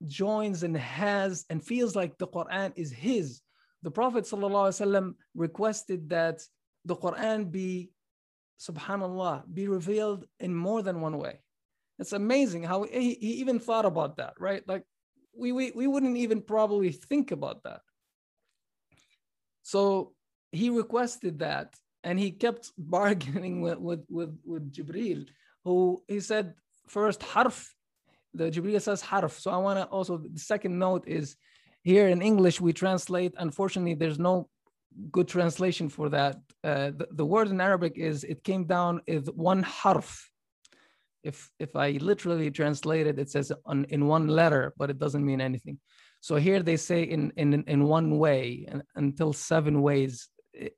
joins 0.06 0.64
and 0.64 0.78
has 0.78 1.46
and 1.50 1.64
feels 1.64 1.96
like 1.96 2.18
the 2.18 2.28
Quran 2.28 2.72
is 2.76 2.92
his. 2.92 3.42
The 3.84 3.92
Prophet 3.92 4.26
ﷺ 4.26 5.14
requested 5.36 6.10
that 6.10 6.42
the 6.86 6.96
Quran 6.96 7.52
be, 7.52 7.92
subhanAllah, 8.60 9.44
be 9.54 9.68
revealed 9.68 10.26
in 10.40 10.56
more 10.56 10.82
than 10.82 11.02
one 11.02 11.18
way. 11.18 11.42
It's 12.01 12.15
amazing 12.15 12.63
how 12.63 12.85
he, 12.85 13.15
he 13.21 13.33
even 13.35 13.61
thought 13.61 13.85
about 13.85 14.17
that, 14.17 14.33
right? 14.41 14.67
Like 14.67 14.85
we, 15.37 15.53
we, 15.53 15.71
we 15.73 15.87
wouldn't 15.87 16.17
even 16.17 16.41
probably 16.41 16.93
think 16.93 17.31
about 17.31 17.63
that. 17.65 17.83
So 19.63 20.15
he 20.51 20.71
requested 20.71 21.41
that 21.41 21.75
and 22.03 22.19
he 22.19 22.31
kept 22.31 22.73
bargaining 22.79 23.61
with, 23.61 23.79
with, 23.79 24.05
with, 24.09 24.39
with 24.47 24.73
Jibril, 24.73 25.27
who 25.65 26.03
he 26.09 26.21
said, 26.21 26.55
first 26.89 27.23
harf, 27.23 27.75
the 28.33 28.51
Jibril 28.51 28.81
says 28.81 29.03
harf. 29.03 29.39
So 29.39 29.51
I 29.51 29.59
want 29.59 29.79
to 29.79 29.85
also, 29.85 30.17
the 30.17 30.41
second 30.41 30.79
note 30.79 31.05
is 31.07 31.37
here 31.83 32.09
in 32.09 32.23
English, 32.23 32.63
we 32.63 32.73
translate, 32.73 33.35
unfortunately, 33.37 33.95
there's 33.95 34.19
no 34.19 34.49
good 35.13 35.29
translation 35.29 35.91
for 35.91 36.09
that. 36.09 36.37
Uh, 36.65 36.93
the, 36.97 37.09
the 37.13 37.27
word 37.27 37.49
in 37.49 37.61
Arabic 37.61 37.93
is, 37.97 38.25
it 38.25 38.43
came 38.43 38.65
down 38.65 39.03
with 39.07 39.29
one 39.29 39.63
harf 39.63 40.30
if 41.23 41.51
if 41.59 41.77
I 41.77 41.93
literally 42.01 42.51
translate 42.51 43.07
it, 43.07 43.19
it 43.19 43.31
says 43.31 43.53
on, 43.65 43.85
in 43.89 44.07
one 44.07 44.29
letter, 44.29 44.73
but 44.77 44.91
it 44.91 44.99
doesn't 44.99 45.25
mean 45.25 45.41
anything. 45.41 45.79
So 46.21 46.37
here 46.37 46.63
they 46.63 46.77
say 46.77 47.03
in 47.03 47.33
in 47.37 47.65
in 47.67 47.85
one 47.85 48.19
way 48.19 48.67
and, 48.69 48.83
until 48.95 49.33
seven 49.33 49.83
ways. 49.83 50.29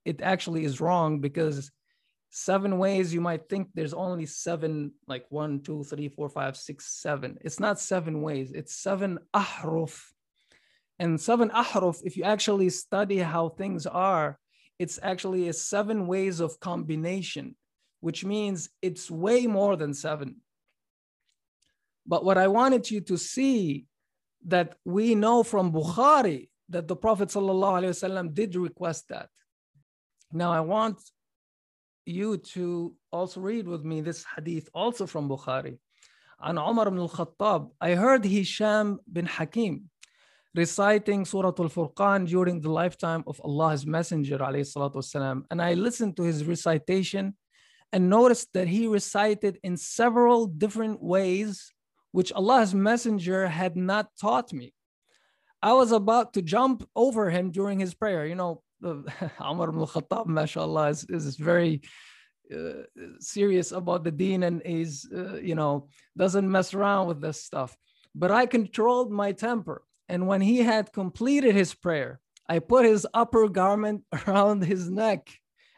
It, 0.05 0.21
actually 0.23 0.65
is 0.65 0.81
wrong 0.81 1.19
because 1.19 1.73
seven 2.31 2.79
ways 2.79 3.13
you 3.13 3.21
might 3.21 3.49
think 3.49 3.69
there's 3.75 3.95
only 3.95 4.27
seven, 4.27 4.93
like 5.09 5.25
one, 5.31 5.61
two, 5.61 5.83
three, 5.83 6.09
four, 6.09 6.29
five, 6.29 6.57
six, 6.57 7.01
seven. 7.01 7.39
It's 7.41 7.59
not 7.59 7.81
seven 7.81 8.23
ways. 8.23 8.53
It's 8.53 8.75
seven 8.75 9.19
ahruf. 9.35 10.01
And 10.99 11.21
seven 11.21 11.51
ahruf, 11.51 12.01
if 12.05 12.17
you 12.17 12.25
actually 12.25 12.71
study 12.71 13.19
how 13.19 13.49
things 13.49 13.87
are, 13.87 14.39
it's 14.79 14.99
actually 15.03 15.49
a 15.49 15.53
seven 15.53 16.07
ways 16.07 16.41
of 16.41 16.61
combination 16.61 17.57
which 18.02 18.24
means 18.24 18.70
it's 18.82 19.10
way 19.10 19.48
more 19.48 19.76
than 19.76 19.94
seven. 19.94 20.38
But 22.06 22.24
what 22.24 22.38
I 22.38 22.48
wanted 22.48 22.90
you 22.90 23.02
to 23.02 23.18
see 23.18 23.86
that 24.46 24.76
we 24.86 25.16
know 25.16 25.44
from 25.44 25.74
Bukhari 25.74 26.50
that 26.70 26.88
the 26.88 26.96
Prophet 26.96 27.30
ﷺ 27.30 28.34
did 28.34 28.56
request 28.56 29.10
that. 29.10 29.30
Now 30.32 30.52
I 30.52 30.62
want 30.62 31.00
you 32.06 32.38
to 32.38 32.96
also 33.12 33.42
read 33.42 33.68
with 33.68 33.84
me 33.84 34.02
this 34.02 34.26
hadith 34.36 34.70
also 34.74 35.06
from 35.06 35.30
Bukhari. 35.30 35.78
On 36.40 36.58
Umar 36.58 36.88
ibn 36.88 37.00
al-Khattab, 37.00 37.72
I 37.82 37.96
heard 37.96 38.24
Hisham 38.24 39.00
bin 39.12 39.26
Hakim 39.26 39.90
reciting 40.56 41.26
Surah 41.26 41.54
Al-Furqan 41.60 42.28
during 42.28 42.62
the 42.62 42.70
lifetime 42.70 43.24
of 43.28 43.40
Allah's 43.44 43.86
Messenger 43.86 44.38
والسلام, 44.38 45.44
and 45.52 45.62
I 45.62 45.74
listened 45.74 46.16
to 46.18 46.24
his 46.24 46.44
recitation 46.46 47.36
and 47.93 48.09
noticed 48.09 48.53
that 48.55 48.69
he 48.69 48.87
recited 48.87 49.59
in 49.63 49.77
several 49.77 50.47
different 50.47 51.03
ways, 51.03 51.73
which 52.13 52.33
Allah's 52.33 52.75
Messenger 52.75 53.49
had 53.49 53.77
not 53.77 54.09
taught 54.21 54.53
me. 54.53 54.73
I 55.63 55.75
was 55.75 55.93
about 55.93 56.33
to 56.35 56.43
jump 56.43 56.89
over 56.97 57.31
him 57.31 57.51
during 57.51 57.79
his 57.79 57.95
prayer. 57.95 58.27
You 58.27 58.35
know, 58.35 58.63
Umar 58.85 59.69
ibn 59.69 59.87
Khattab, 59.87 60.27
mashallah, 60.27 60.89
is, 60.89 61.05
is 61.05 61.37
very 61.37 61.83
uh, 62.53 62.83
serious 63.21 63.73
about 63.73 64.05
the 64.05 64.11
deen 64.11 64.43
and 64.43 64.63
is, 64.65 65.09
uh, 65.15 65.37
you 65.37 65.55
know, 65.55 65.89
doesn't 66.17 66.51
mess 66.51 66.75
around 66.75 67.07
with 67.09 67.21
this 67.21 67.45
stuff. 67.45 67.77
But 68.15 68.31
I 68.31 68.47
controlled 68.47 69.13
my 69.13 69.33
temper. 69.33 69.85
And 70.09 70.27
when 70.27 70.41
he 70.41 70.59
had 70.59 70.93
completed 70.93 71.55
his 71.55 71.75
prayer, 71.75 72.21
I 72.49 72.59
put 72.59 72.85
his 72.85 73.07
upper 73.15 73.49
garment 73.49 74.03
around 74.27 74.65
his 74.65 74.91
neck 74.91 75.31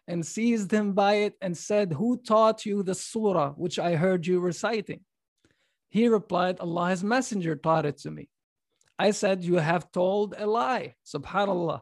and 0.07 0.25
seized 0.25 0.71
him 0.71 0.93
by 0.93 1.14
it 1.14 1.35
and 1.40 1.57
said, 1.57 1.93
Who 1.93 2.17
taught 2.17 2.67
you 2.67 2.83
the 2.83 2.95
surah 2.95 3.53
which 3.53 3.79
I 3.79 3.97
heard 3.97 4.27
you 4.27 4.40
reciting? 4.40 5.01
He 5.88 6.09
replied, 6.09 6.61
"Allah's 6.61 7.05
messenger 7.05 7.55
taught 7.57 7.87
it 7.87 7.99
to 7.99 8.11
me. 8.11 8.29
I 8.99 9.11
said, 9.11 9.45
You 9.45 9.57
have 9.57 9.90
told 9.93 10.35
a 10.37 10.47
lie. 10.47 10.95
SubhanAllah. 11.07 11.81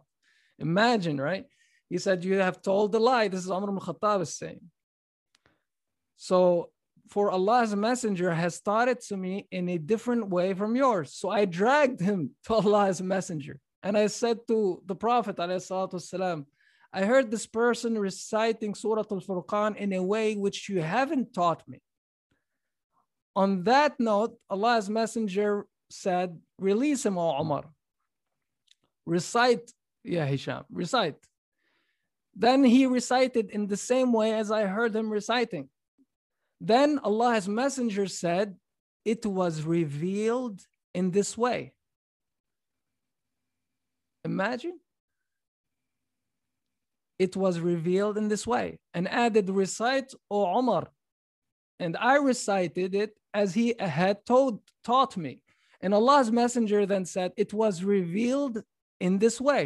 Imagine, 0.59 1.21
right? 1.21 1.47
He 1.89 1.99
said, 1.99 2.25
You 2.25 2.37
have 2.37 2.63
told 2.63 2.95
a 2.95 2.99
lie. 2.99 3.29
This 3.29 3.45
is 3.45 3.51
Umar 3.51 3.71
al 3.71 3.81
Khattab 3.81 4.23
is 4.23 4.37
saying. 4.37 4.61
So, 6.17 6.71
for 7.09 7.31
Allah's 7.31 7.75
messenger 7.77 8.33
has 8.33 8.61
taught 8.61 8.89
it 8.89 9.01
to 9.09 9.17
me 9.17 9.47
in 9.51 9.69
a 9.69 9.77
different 9.77 10.29
way 10.29 10.55
from 10.55 10.77
yours. 10.77 11.13
So 11.13 11.29
I 11.29 11.45
dragged 11.45 12.01
him 12.01 12.31
to 12.45 12.55
Allah's 12.55 13.03
messenger. 13.03 13.59
And 13.83 13.99
I 13.99 14.07
said 14.07 14.39
to 14.49 14.83
the 14.87 14.95
Prophet, 14.95 15.37
والسلام, 15.37 16.47
I 16.93 17.05
heard 17.05 17.31
this 17.31 17.47
person 17.47 17.99
reciting 17.99 18.75
Surah 18.75 19.05
Al 19.11 19.21
Furqan 19.21 19.77
in 19.77 19.93
a 19.95 20.03
way 20.03 20.37
which 20.37 20.69
you 20.69 20.83
haven't 20.83 21.33
taught 21.33 21.67
me. 21.67 21.81
On 23.35 23.65
that 23.65 23.99
note, 23.99 24.37
Allah's 24.51 24.91
Messenger 24.91 25.67
said, 25.91 26.39
Release 26.59 27.07
him, 27.07 27.17
O 27.17 27.41
Umar. 27.41 27.65
Recite, 29.07 29.73
yeah, 30.05 30.27
Hisham, 30.27 30.65
recite. 30.71 31.17
Then 32.35 32.63
he 32.63 32.87
recited 32.87 33.51
in 33.51 33.67
the 33.67 33.77
same 33.77 34.13
way 34.13 34.35
as 34.35 34.51
I 34.51 34.65
heard 34.65 34.95
him 34.95 35.11
reciting. 35.11 35.71
Then 36.61 37.01
Allah's 37.03 37.49
Messenger 37.49 38.07
said, 38.07 38.57
It 39.05 39.25
was 39.25 39.63
revealed 39.63 40.61
in 40.95 41.11
this 41.11 41.39
way. 41.39 41.73
Imagine 44.25 44.79
it 47.23 47.37
was 47.37 47.61
revealed 47.61 48.19
in 48.19 48.27
this 48.29 48.45
way 48.55 48.67
and 48.95 49.05
added, 49.25 49.49
Recite, 49.49 50.13
O 50.29 50.59
Umar. 50.59 50.85
And 51.79 51.97
I 51.97 52.17
recited 52.17 52.91
it 52.97 53.13
as 53.33 53.55
he 53.55 53.69
had 53.79 54.17
told, 54.27 54.55
taught 54.83 55.17
me. 55.17 55.33
And 55.81 55.95
Allah's 55.95 56.33
Messenger 56.33 56.81
then 56.87 57.05
said, 57.05 57.31
It 57.37 57.53
was 57.53 57.85
revealed 57.85 58.57
in 59.07 59.13
this 59.25 59.41
way. 59.41 59.65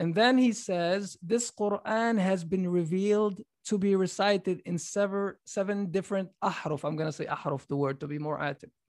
And 0.00 0.14
then 0.14 0.38
he 0.38 0.52
says, 0.52 1.18
This 1.22 1.50
Quran 1.50 2.14
has 2.18 2.42
been 2.42 2.66
revealed 2.80 3.36
to 3.68 3.76
be 3.76 3.92
recited 3.96 4.62
in 4.64 4.78
seven, 4.78 5.34
seven 5.44 5.90
different 5.96 6.30
ahruf. 6.42 6.84
I'm 6.84 6.96
going 7.00 7.12
to 7.12 7.18
say 7.20 7.26
ahruf, 7.26 7.66
the 7.66 7.76
word, 7.76 8.00
to 8.00 8.06
be 8.06 8.18
more 8.18 8.38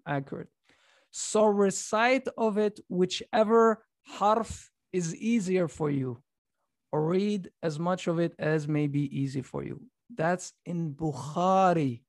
accurate. 0.05 0.49
So 1.11 1.45
recite 1.45 2.27
of 2.37 2.57
it 2.57 2.79
whichever 2.87 3.83
harf 4.19 4.71
is 4.93 5.07
easier 5.33 5.67
for 5.67 5.89
you 5.89 6.21
or 6.91 7.05
read 7.05 7.49
as 7.61 7.79
much 7.79 8.07
of 8.07 8.19
it 8.19 8.33
as 8.39 8.67
may 8.67 8.87
be 8.87 9.19
easy 9.19 9.41
for 9.41 9.63
you. 9.63 9.81
That's 10.15 10.53
in 10.65 10.93
Bukhari. 10.93 12.01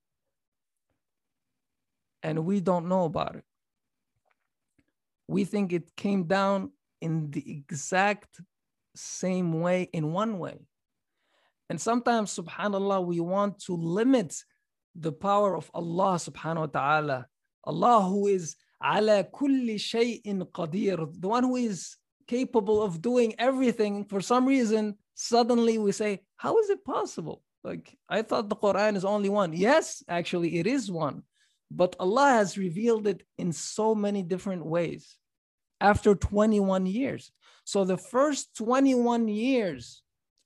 And 2.22 2.44
we 2.44 2.60
don't 2.60 2.88
know 2.88 3.04
about 3.04 3.36
it. 3.36 3.44
We 5.26 5.44
think 5.44 5.72
it 5.72 5.94
came 5.96 6.24
down 6.24 6.72
in 7.00 7.30
the 7.30 7.44
exact 7.58 8.40
same 8.94 9.60
way, 9.60 9.88
in 9.92 10.12
one 10.12 10.38
way. 10.38 10.66
And 11.70 11.80
sometimes, 11.80 12.34
subhanAllah, 12.34 13.04
we 13.04 13.20
want 13.20 13.60
to 13.64 13.74
limit 13.76 14.34
the 14.94 15.12
power 15.12 15.54
of 15.56 15.70
Allah 15.74 16.14
subhanahu 16.14 16.60
wa 16.60 16.66
ta'ala. 16.66 17.26
Allah 17.64 18.00
who 18.02 18.26
is 18.26 18.56
ala 18.82 19.24
kulli 19.24 19.74
shay'in 19.76 20.42
qadir, 20.50 21.12
the 21.20 21.28
one 21.28 21.44
who 21.44 21.56
is 21.56 21.97
capable 22.28 22.82
of 22.82 23.02
doing 23.02 23.34
everything, 23.38 24.04
for 24.04 24.20
some 24.20 24.46
reason, 24.46 24.96
suddenly 25.14 25.78
we 25.78 25.90
say, 25.92 26.20
How 26.36 26.58
is 26.58 26.70
it 26.70 26.84
possible? 26.84 27.42
Like, 27.64 27.98
I 28.08 28.22
thought 28.22 28.48
the 28.48 28.56
Quran 28.56 28.94
is 28.96 29.04
only 29.04 29.28
one. 29.28 29.52
Yes, 29.52 30.04
actually, 30.08 30.58
it 30.58 30.66
is 30.66 30.90
one. 30.90 31.22
But 31.70 31.96
Allah 31.98 32.30
has 32.30 32.56
revealed 32.56 33.06
it 33.08 33.24
in 33.36 33.52
so 33.52 33.94
many 33.94 34.22
different 34.22 34.64
ways 34.64 35.16
after 35.80 36.14
21 36.14 36.86
years. 36.86 37.32
So, 37.64 37.84
the 37.84 37.98
first 37.98 38.56
21 38.56 39.28
years, 39.28 40.02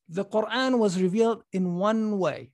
the 0.08 0.24
Quran 0.24 0.78
was 0.78 1.00
revealed 1.00 1.44
in 1.52 1.76
one 1.76 2.18
way. 2.18 2.50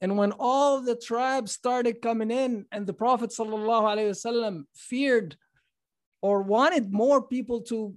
And 0.00 0.18
when 0.18 0.32
all 0.32 0.82
the 0.82 0.96
tribes 0.96 1.52
started 1.52 2.02
coming 2.02 2.30
in, 2.30 2.66
and 2.70 2.86
the 2.86 2.92
Prophet 2.92 3.30
ﷺ 3.30 4.64
feared 4.74 5.36
or 6.24 6.40
wanted 6.40 6.90
more 6.90 7.20
people 7.20 7.60
to 7.60 7.94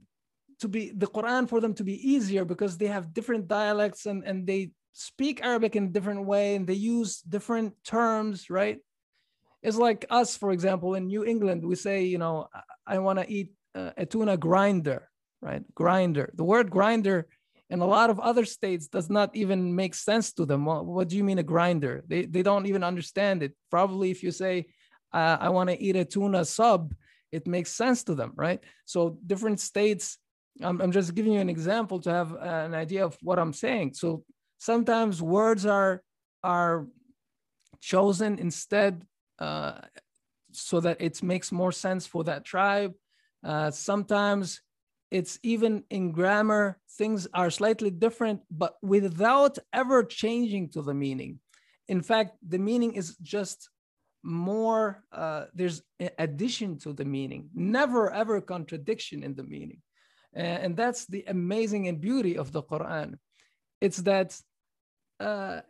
to 0.60 0.68
be 0.68 0.92
the 1.04 1.08
Quran 1.08 1.48
for 1.48 1.62
them 1.62 1.74
to 1.76 1.84
be 1.92 1.98
easier 2.14 2.44
because 2.44 2.74
they 2.78 2.88
have 2.88 3.14
different 3.14 3.48
dialects 3.48 4.06
and, 4.06 4.20
and 4.26 4.46
they 4.46 4.72
speak 4.92 5.36
Arabic 5.44 5.76
in 5.76 5.86
a 5.86 5.94
different 5.96 6.26
way 6.26 6.56
and 6.56 6.66
they 6.68 6.80
use 6.96 7.22
different 7.22 7.72
terms, 7.86 8.50
right? 8.50 8.80
It's 9.62 9.78
like 9.78 10.06
us, 10.10 10.36
for 10.36 10.52
example, 10.52 10.96
in 10.96 11.08
New 11.08 11.24
England, 11.24 11.64
we 11.64 11.76
say, 11.76 12.04
you 12.04 12.18
know, 12.18 12.48
I 12.86 12.98
want 12.98 13.20
to 13.20 13.32
eat 13.32 13.50
uh, 13.76 13.92
a 13.96 14.06
tuna 14.06 14.36
grinder, 14.36 15.08
right? 15.42 15.64
Grinder. 15.76 16.28
The 16.34 16.48
word 16.54 16.68
grinder 16.72 17.28
in 17.70 17.80
a 17.80 17.92
lot 17.98 18.10
of 18.10 18.20
other 18.20 18.46
states 18.46 18.88
does 18.88 19.10
not 19.10 19.30
even 19.36 19.76
make 19.76 19.94
sense 19.94 20.34
to 20.34 20.44
them. 20.46 20.66
What, 20.66 20.86
what 20.86 21.08
do 21.08 21.16
you 21.16 21.24
mean 21.24 21.40
a 21.40 21.44
grinder? 21.54 22.04
They, 22.08 22.26
they 22.26 22.44
don't 22.44 22.66
even 22.66 22.84
understand 22.84 23.44
it. 23.44 23.54
Probably 23.70 24.10
if 24.10 24.24
you 24.24 24.32
say, 24.32 24.66
uh, 25.14 25.38
I 25.40 25.50
want 25.50 25.70
to 25.70 25.82
eat 25.82 25.96
a 25.96 26.04
tuna 26.04 26.44
sub, 26.46 26.94
it 27.32 27.48
makes 27.48 27.72
sense 27.72 28.04
to 28.04 28.16
them, 28.16 28.34
right? 28.36 28.64
So 28.86 29.18
different 29.26 29.60
states, 29.60 30.18
I'm, 30.62 30.82
I'm 30.82 30.92
just 30.92 31.14
giving 31.16 31.34
you 31.34 31.40
an 31.40 31.50
example 31.50 32.00
to 32.02 32.10
have 32.10 32.34
an 32.34 32.74
idea 32.74 33.06
of 33.06 33.18
what 33.22 33.40
I'm 33.40 33.54
saying. 33.54 33.94
So 33.94 34.24
sometimes 34.58 35.22
words 35.22 35.66
are, 35.66 36.02
are 36.44 36.88
chosen 37.80 38.40
instead 38.40 39.06
uh, 39.40 39.80
so 40.52 40.80
that 40.80 41.00
it 41.00 41.22
makes 41.22 41.52
more 41.52 41.72
sense 41.72 42.08
for 42.08 42.24
that 42.24 42.46
tribe. 42.46 42.94
Uh, 43.44 43.72
sometimes 43.72 44.62
it's 45.12 45.40
even 45.44 45.84
in 45.90 46.12
grammar, 46.12 46.80
things 46.98 47.28
are 47.34 47.50
slightly 47.50 47.90
different, 47.90 48.42
but 48.50 48.76
without 48.82 49.58
ever 49.72 50.04
changing 50.04 50.70
to 50.70 50.82
the 50.82 50.94
meaning. 50.94 51.40
In 51.88 52.02
fact, 52.02 52.32
the 52.46 52.58
meaning 52.58 52.94
is 52.94 53.16
just 53.22 53.70
more, 54.28 55.04
uh, 55.12 55.46
there's 55.54 55.82
addition 56.20 56.78
to 56.80 56.92
the 56.92 57.06
meaning, 57.06 57.50
never 57.56 58.12
ever 58.12 58.42
contradiction 58.42 59.24
in 59.24 59.34
the 59.36 59.44
meaning. 59.44 59.82
And 60.34 60.76
that's 60.76 61.08
the 61.08 61.24
amazing 61.28 61.88
and 61.88 62.00
beauty 62.00 62.38
of 62.38 62.52
the 62.52 62.62
Quran. 62.62 63.18
It's 63.80 63.98
that, 64.10 64.38
uh, 65.20 65.62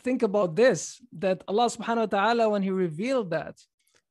think 0.00 0.22
about 0.22 0.54
this, 0.54 1.00
that 1.18 1.42
Allah 1.48 1.66
subhanahu 1.66 2.06
wa 2.06 2.12
ta'ala, 2.18 2.50
when 2.50 2.62
He 2.62 2.70
revealed 2.70 3.30
that, 3.30 3.56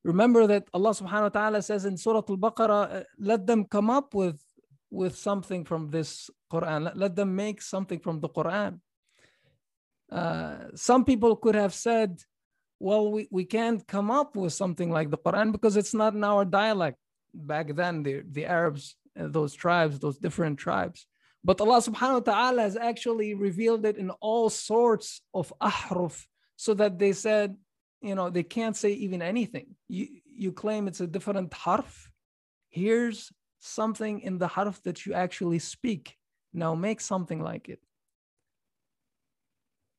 remember 0.03 0.47
that 0.47 0.67
Allah 0.73 0.91
subhanahu 0.91 1.29
wa 1.29 1.35
ta'ala 1.39 1.61
says 1.61 1.85
in 1.85 1.95
Surah 1.95 2.23
Al 2.27 2.37
Baqarah, 2.37 3.05
let 3.19 3.45
them 3.45 3.63
come 3.65 3.89
up 3.89 4.13
with 4.13 4.41
with 4.89 5.15
something 5.17 5.65
from 5.65 5.89
this 5.89 6.29
Quran. 6.51 6.85
Let, 6.85 6.97
let 6.97 7.13
them 7.15 7.35
make 7.35 7.61
something 7.61 7.99
from 7.99 8.19
the 8.21 8.29
Quran. 8.29 8.79
Uh, 10.09 10.71
some 10.75 11.03
people 11.03 11.35
could 11.35 11.55
have 11.55 11.73
said, 11.73 12.11
well, 12.79 13.11
we, 13.11 13.27
we 13.31 13.45
can't 13.45 13.85
come 13.87 14.11
up 14.11 14.35
with 14.35 14.53
something 14.53 14.91
like 14.91 15.09
the 15.09 15.17
Quran 15.17 15.51
because 15.51 15.77
it's 15.77 15.93
not 15.93 16.13
in 16.13 16.23
our 16.23 16.45
dialect. 16.45 16.97
Back 17.33 17.75
then, 17.75 18.03
the, 18.03 18.23
the 18.29 18.45
Arabs, 18.45 18.95
uh, 19.19 19.27
those 19.27 19.53
tribes, 19.53 19.99
those 19.99 20.17
different 20.17 20.59
tribes. 20.59 21.05
But 21.43 21.61
Allah 21.61 21.81
subhanahu 21.81 22.25
wa 22.25 22.31
ta'ala 22.31 22.61
has 22.61 22.77
actually 22.77 23.33
revealed 23.33 23.85
it 23.85 23.97
in 23.97 24.09
all 24.21 24.49
sorts 24.49 25.21
of 25.33 25.53
ahruf 25.61 26.25
so 26.55 26.73
that 26.73 26.99
they 26.99 27.13
said, 27.13 27.55
you 28.01 28.15
know, 28.15 28.29
they 28.29 28.43
can't 28.43 28.75
say 28.75 28.91
even 28.91 29.21
anything. 29.21 29.75
You, 29.87 30.07
you 30.25 30.51
claim 30.51 30.87
it's 30.87 31.01
a 31.01 31.07
different 31.07 31.53
harf. 31.53 32.11
Here's 32.69 33.31
something 33.59 34.21
in 34.21 34.37
the 34.37 34.47
harf 34.47 34.81
that 34.83 35.05
you 35.05 35.13
actually 35.13 35.59
speak. 35.59 36.15
Now 36.53 36.75
make 36.75 37.01
something 37.01 37.41
like 37.41 37.69
it. 37.69 37.79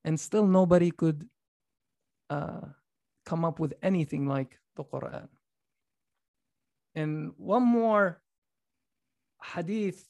And 0.05 0.19
still 0.19 0.47
nobody 0.47 0.91
could 0.91 1.29
uh, 2.31 2.61
come 3.25 3.45
up 3.45 3.59
with 3.59 3.75
anything 3.83 4.27
like 4.27 4.59
the 4.77 4.85
Quran. 4.85 5.29
And 6.95 7.33
one 7.37 7.63
more 7.63 8.21
hadith, 9.55 10.05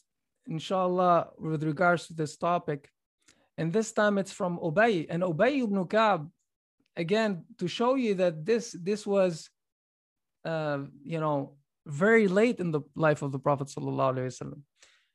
inshallah, 0.46 1.30
with 1.38 1.62
regards 1.62 2.06
to 2.06 2.14
this 2.14 2.36
topic. 2.36 2.90
And 3.58 3.72
this 3.72 3.92
time 3.92 4.18
it's 4.18 4.32
from 4.32 4.58
Ubay. 4.58 5.06
And 5.10 5.22
Ubay 5.22 5.62
ibn 5.62 5.84
Ka'b, 5.86 6.30
again, 6.96 7.44
to 7.58 7.66
show 7.68 7.96
you 7.96 8.14
that 8.14 8.46
this, 8.46 8.74
this 8.80 9.06
was, 9.06 9.50
uh, 10.44 10.78
you 11.02 11.20
know, 11.20 11.56
very 11.86 12.28
late 12.28 12.60
in 12.60 12.70
the 12.70 12.82
life 12.94 13.22
of 13.22 13.32
the 13.32 13.38
Prophet 13.38 13.68
sallallahu 13.68 14.62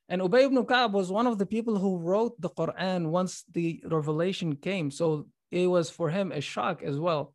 And 0.08 0.22
Ubay 0.22 0.44
ibn 0.44 0.64
Ka'b 0.66 0.92
was 0.92 1.10
one 1.10 1.26
of 1.26 1.38
the 1.38 1.46
people 1.46 1.78
who 1.78 1.98
wrote 1.98 2.38
the 2.40 2.50
Quran 2.50 3.06
once 3.06 3.44
the 3.52 3.82
revelation 3.86 4.56
came. 4.56 4.90
So 4.90 5.26
it 5.62 5.66
was 5.66 5.90
for 5.90 6.10
him 6.10 6.32
a 6.32 6.40
shock 6.40 6.82
as 6.82 6.98
well. 6.98 7.34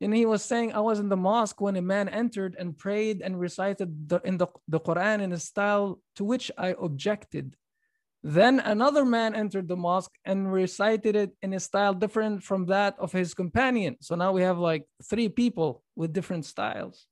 And 0.00 0.14
he 0.14 0.26
was 0.26 0.44
saying, 0.44 0.72
I 0.72 0.80
was 0.80 0.98
in 0.98 1.08
the 1.08 1.16
mosque 1.16 1.60
when 1.60 1.76
a 1.76 1.82
man 1.82 2.08
entered 2.08 2.54
and 2.58 2.76
prayed 2.76 3.22
and 3.22 3.40
recited 3.40 4.08
the, 4.10 4.20
in 4.24 4.36
the, 4.36 4.48
the 4.68 4.80
Quran 4.80 5.22
in 5.22 5.32
a 5.32 5.38
style 5.38 6.00
to 6.16 6.24
which 6.24 6.50
I 6.58 6.74
objected. 6.78 7.56
Then 8.22 8.60
another 8.60 9.04
man 9.04 9.34
entered 9.34 9.68
the 9.68 9.76
mosque 9.76 10.12
and 10.24 10.52
recited 10.52 11.16
it 11.16 11.30
in 11.40 11.54
a 11.54 11.60
style 11.60 11.94
different 11.94 12.42
from 12.42 12.66
that 12.66 12.96
of 12.98 13.12
his 13.12 13.32
companion. 13.32 13.96
So 14.00 14.16
now 14.16 14.32
we 14.32 14.42
have 14.42 14.58
like 14.58 14.84
three 15.02 15.30
people 15.30 15.82
with 15.94 16.12
different 16.12 16.44
styles 16.44 17.06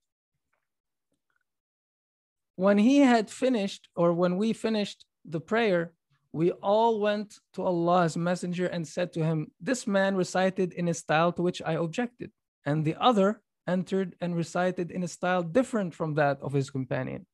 when 2.57 2.78
he 2.78 2.98
had 2.98 3.30
finished, 3.30 3.88
or 3.96 4.12
when 4.12 4.37
we 4.37 4.52
finished 4.52 5.04
the 5.24 5.40
prayer, 5.40 5.92
we 6.35 6.51
all 6.51 6.99
went 6.99 7.38
to 7.53 7.62
Allah's 7.62 8.16
messenger 8.16 8.66
and 8.66 8.88
said 8.88 9.12
to 9.12 9.25
him, 9.25 9.53
This 9.61 9.87
man 9.87 10.16
recited 10.16 10.73
in 10.73 10.88
a 10.88 10.94
style 10.94 11.31
to 11.33 11.42
which 11.42 11.62
I 11.64 11.75
objected. 11.75 12.33
And 12.66 12.85
the 12.85 12.97
other 13.01 13.40
entered 13.68 14.16
and 14.20 14.35
recited 14.35 14.90
in 14.90 15.05
a 15.05 15.09
style 15.09 15.44
different 15.44 15.94
from 15.94 16.14
that 16.14 16.40
of 16.42 16.53
his 16.53 16.70
companion. 16.70 17.27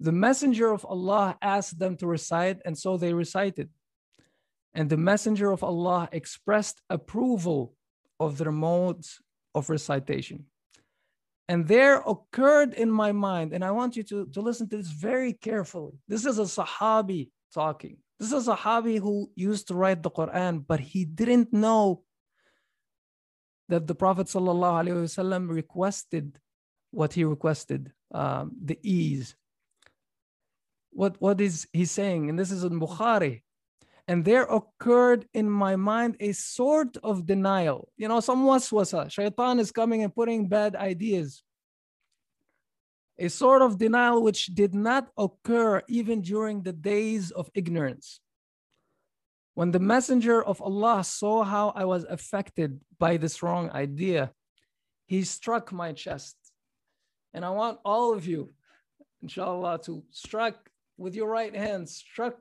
The 0.00 0.10
messenger 0.10 0.72
of 0.72 0.86
Allah 0.86 1.36
asked 1.42 1.78
them 1.78 1.98
to 1.98 2.06
recite, 2.06 2.60
and 2.64 2.78
so 2.78 2.96
they 2.96 3.12
recited. 3.12 3.68
And 4.72 4.88
the 4.88 4.96
messenger 4.96 5.50
of 5.52 5.62
Allah 5.62 6.08
expressed 6.10 6.80
approval 6.88 7.74
of 8.18 8.38
their 8.38 8.52
modes 8.52 9.20
of 9.54 9.68
recitation. 9.68 10.46
And 11.46 11.68
there 11.68 11.96
occurred 11.96 12.72
in 12.72 12.90
my 12.90 13.12
mind, 13.12 13.52
and 13.52 13.62
I 13.62 13.72
want 13.72 13.96
you 13.96 14.02
to, 14.04 14.24
to 14.32 14.40
listen 14.40 14.66
to 14.70 14.78
this 14.78 14.92
very 14.92 15.34
carefully. 15.34 15.98
This 16.08 16.24
is 16.24 16.38
a 16.38 16.44
Sahabi 16.44 17.28
talking. 17.52 17.98
This 18.18 18.32
is 18.32 18.48
a 18.48 18.54
Sahabi 18.54 18.98
who 18.98 19.30
used 19.34 19.68
to 19.68 19.74
write 19.74 20.02
the 20.02 20.10
Quran, 20.10 20.64
but 20.66 20.80
he 20.80 21.04
didn't 21.04 21.52
know 21.52 22.02
that 23.68 23.86
the 23.86 23.94
Prophet 23.94 24.26
ﷺ 24.26 25.48
requested 25.48 26.38
what 26.90 27.12
he 27.12 27.24
requested, 27.24 27.92
um, 28.12 28.52
the 28.62 28.78
ease. 28.82 29.34
What, 30.90 31.20
what 31.20 31.40
is 31.40 31.66
he 31.72 31.84
saying? 31.84 32.30
And 32.30 32.38
this 32.38 32.52
is 32.52 32.62
in 32.62 32.78
Bukhari. 32.78 33.42
And 34.06 34.24
there 34.24 34.44
occurred 34.44 35.26
in 35.34 35.50
my 35.50 35.76
mind 35.76 36.16
a 36.20 36.32
sort 36.32 36.96
of 37.02 37.26
denial. 37.26 37.88
You 37.96 38.06
know, 38.08 38.20
some 38.20 38.44
waswasa. 38.44 39.10
Shaitan 39.10 39.58
is 39.58 39.72
coming 39.72 40.02
and 40.02 40.14
putting 40.14 40.46
bad 40.46 40.76
ideas. 40.76 41.42
A 43.18 43.28
sort 43.28 43.62
of 43.62 43.78
denial 43.78 44.22
which 44.22 44.46
did 44.46 44.74
not 44.74 45.08
occur 45.16 45.82
even 45.88 46.20
during 46.20 46.62
the 46.62 46.72
days 46.72 47.30
of 47.30 47.50
ignorance. 47.54 48.20
When 49.54 49.70
the 49.70 49.78
messenger 49.78 50.42
of 50.42 50.60
Allah 50.60 51.04
saw 51.04 51.44
how 51.44 51.68
I 51.76 51.84
was 51.84 52.04
affected 52.04 52.80
by 52.98 53.16
this 53.16 53.40
wrong 53.40 53.70
idea, 53.70 54.32
he 55.06 55.22
struck 55.22 55.72
my 55.72 55.92
chest. 55.92 56.36
And 57.32 57.44
I 57.44 57.50
want 57.50 57.78
all 57.84 58.12
of 58.14 58.26
you, 58.26 58.52
inshallah, 59.22 59.80
to 59.84 60.02
strike 60.10 60.58
with 60.96 61.14
your 61.14 61.28
right 61.28 61.54
hand, 61.54 61.88
struck, 61.88 62.36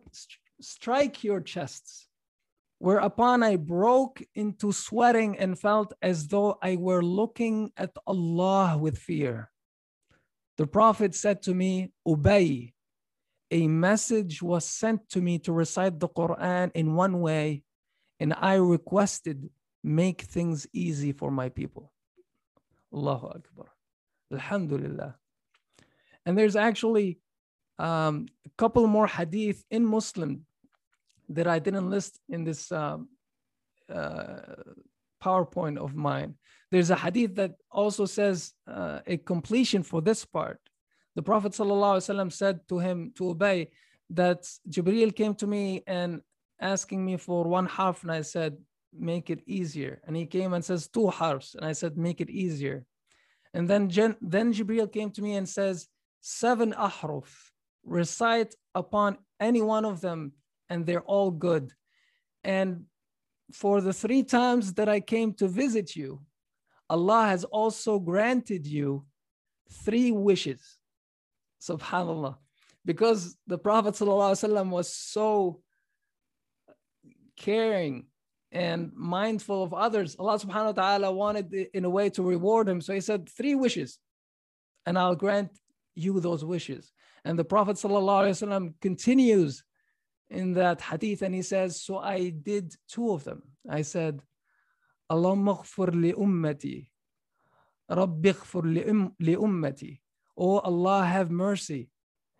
strike 0.59 1.23
your 1.23 1.41
chests. 1.41 2.07
Whereupon 2.79 3.43
I 3.43 3.57
broke 3.57 4.23
into 4.33 4.71
sweating 4.71 5.37
and 5.37 5.57
felt 5.57 5.93
as 6.01 6.27
though 6.27 6.57
I 6.61 6.75
were 6.75 7.03
looking 7.03 7.71
at 7.77 7.95
Allah 8.07 8.77
with 8.77 8.97
fear. 8.97 9.52
The 10.57 10.67
Prophet 10.67 11.15
said 11.15 11.41
to 11.43 11.53
me, 11.53 11.91
Ubay, 12.07 12.73
a 13.49 13.67
message 13.67 14.41
was 14.41 14.65
sent 14.65 15.09
to 15.09 15.21
me 15.21 15.39
to 15.39 15.51
recite 15.51 15.99
the 15.99 16.09
Quran 16.09 16.71
in 16.73 16.95
one 16.95 17.21
way, 17.21 17.63
and 18.19 18.33
I 18.37 18.55
requested, 18.55 19.49
make 19.83 20.21
things 20.21 20.67
easy 20.73 21.11
for 21.11 21.31
my 21.31 21.49
people. 21.49 21.91
Allahu 22.93 23.27
Akbar. 23.27 23.67
Alhamdulillah. 24.31 25.15
And 26.25 26.37
there's 26.37 26.55
actually 26.55 27.19
um, 27.79 28.27
a 28.45 28.49
couple 28.57 28.85
more 28.87 29.07
hadith 29.07 29.63
in 29.69 29.85
Muslim 29.85 30.45
that 31.29 31.47
I 31.47 31.59
didn't 31.59 31.89
list 31.89 32.19
in 32.29 32.43
this 32.43 32.71
um, 32.71 33.09
uh, 33.91 34.39
PowerPoint 35.23 35.77
of 35.77 35.95
mine. 35.95 36.35
There's 36.73 36.89
a 36.89 36.95
hadith 36.95 37.35
that 37.35 37.53
also 37.69 38.05
says 38.07 38.53
uh, 38.65 39.01
a 39.05 39.17
completion 39.17 39.83
for 39.83 40.01
this 40.01 40.25
part. 40.25 40.59
The 41.15 41.21
Prophet 41.21 41.51
ﷺ 41.51 42.31
said 42.31 42.67
to 42.69 42.79
him, 42.79 43.11
to 43.17 43.35
Ubay, 43.35 43.67
that 44.09 44.41
Jibreel 44.67 45.15
came 45.15 45.35
to 45.35 45.45
me 45.45 45.83
and 45.85 46.21
asking 46.59 47.05
me 47.05 47.17
for 47.17 47.43
one 47.43 47.67
harf, 47.67 48.01
and 48.01 48.11
I 48.11 48.21
said, 48.21 48.57
make 48.91 49.29
it 49.29 49.43
easier. 49.45 50.01
And 50.07 50.15
he 50.15 50.25
came 50.25 50.53
and 50.53 50.65
says 50.65 50.87
two 50.87 51.09
halves, 51.09 51.53
and 51.53 51.63
I 51.63 51.73
said, 51.73 51.95
make 51.95 52.21
it 52.21 52.31
easier. 52.31 52.85
And 53.53 53.69
then, 53.69 53.83
then 54.19 54.51
Jibreel 54.51 54.91
came 54.91 55.11
to 55.11 55.21
me 55.21 55.35
and 55.35 55.47
says, 55.47 55.87
seven 56.21 56.73
ahruf, 56.73 57.29
recite 57.85 58.55
upon 58.73 59.19
any 59.39 59.61
one 59.61 59.85
of 59.85 60.01
them 60.01 60.31
and 60.71 60.87
they're 60.87 61.01
all 61.01 61.29
good. 61.29 61.71
And 62.43 62.85
for 63.51 63.79
the 63.79 63.93
three 63.93 64.23
times 64.23 64.73
that 64.73 64.89
I 64.89 65.01
came 65.01 65.35
to 65.35 65.47
visit 65.47 65.95
you, 65.95 66.21
Allah 66.89 67.27
has 67.27 67.43
also 67.43 67.99
granted 67.99 68.67
you 68.67 69.05
three 69.71 70.11
wishes. 70.11 70.77
Subhanallah. 71.61 72.37
Because 72.85 73.37
the 73.47 73.57
Prophet 73.57 73.93
ﷺ 73.93 74.69
was 74.69 74.93
so 74.93 75.61
caring 77.37 78.05
and 78.51 78.91
mindful 78.93 79.63
of 79.63 79.73
others, 79.73 80.15
Allah 80.19 80.37
subhanahu 80.37 80.75
wa 80.75 80.81
ta'ala 80.83 81.11
wanted 81.11 81.53
in 81.73 81.85
a 81.85 81.89
way 81.89 82.09
to 82.11 82.21
reward 82.21 82.69
him. 82.69 82.81
So 82.81 82.93
he 82.93 83.01
said, 83.01 83.29
Three 83.29 83.55
wishes, 83.55 83.99
and 84.85 84.97
I'll 84.97 85.15
grant 85.15 85.49
you 85.95 86.19
those 86.19 86.43
wishes. 86.45 86.91
And 87.25 87.39
the 87.39 87.45
Prophet 87.45 87.77
ﷺ 87.77 88.73
continues 88.81 89.63
in 90.29 90.53
that 90.53 90.81
hadith 90.81 91.21
and 91.21 91.33
he 91.33 91.41
says, 91.41 91.81
So 91.81 91.97
I 91.97 92.29
did 92.29 92.75
two 92.89 93.11
of 93.11 93.23
them. 93.23 93.43
I 93.69 93.81
said, 93.81 94.21
اللهم 95.12 95.48
اغفر 95.48 95.94
لأمتي 95.94 96.90
رب 97.90 98.26
اغفر 98.26 98.66
لأمتي 99.20 100.00
Oh 100.40 100.60
Allah 100.60 101.04
have 101.04 101.30
mercy 101.32 101.90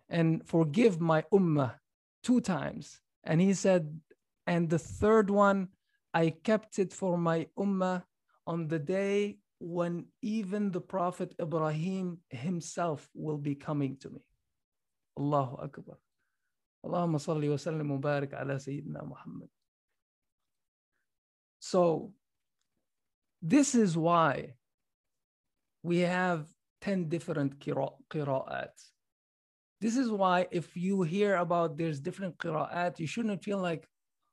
and 0.07 0.47
forgive 0.47 1.01
my 1.01 1.21
ummah 1.33 1.75
two 2.23 2.39
times. 2.39 3.01
And 3.25 3.41
he 3.41 3.53
said, 3.53 3.99
and 4.47 4.69
the 4.69 4.79
third 4.79 5.29
one, 5.29 5.67
I 6.13 6.29
kept 6.29 6.79
it 6.79 6.93
for 6.93 7.17
my 7.17 7.47
ummah 7.57 8.03
on 8.47 8.69
the 8.69 8.79
day 8.79 9.39
when 9.59 10.05
even 10.21 10.71
the 10.71 10.79
Prophet 10.79 11.35
Ibrahim 11.41 12.19
himself 12.29 13.09
will 13.13 13.37
be 13.37 13.53
coming 13.53 13.97
to 13.97 14.09
me. 14.09 14.21
Allahu 15.19 15.57
Akbar. 15.61 15.97
Allahumma 16.85 17.19
salli 17.19 17.49
wa 17.49 17.57
sallim 17.57 17.89
wa 17.89 17.97
barik 17.97 18.33
ala 18.33 18.55
Sayyidina 18.55 19.05
Muhammad. 19.05 19.49
So 21.59 22.13
this 23.46 23.74
is 23.74 23.96
why 23.96 24.54
we 25.82 25.98
have 25.98 26.46
10 26.80 27.10
different 27.10 27.60
qira'at. 27.60 28.72
This 29.82 29.98
is 29.98 30.10
why 30.10 30.46
if 30.50 30.74
you 30.74 31.02
hear 31.02 31.36
about 31.36 31.76
there's 31.76 32.00
different 32.00 32.38
qira'at, 32.38 32.98
you 32.98 33.06
shouldn't 33.06 33.44
feel 33.44 33.58
like, 33.58 33.86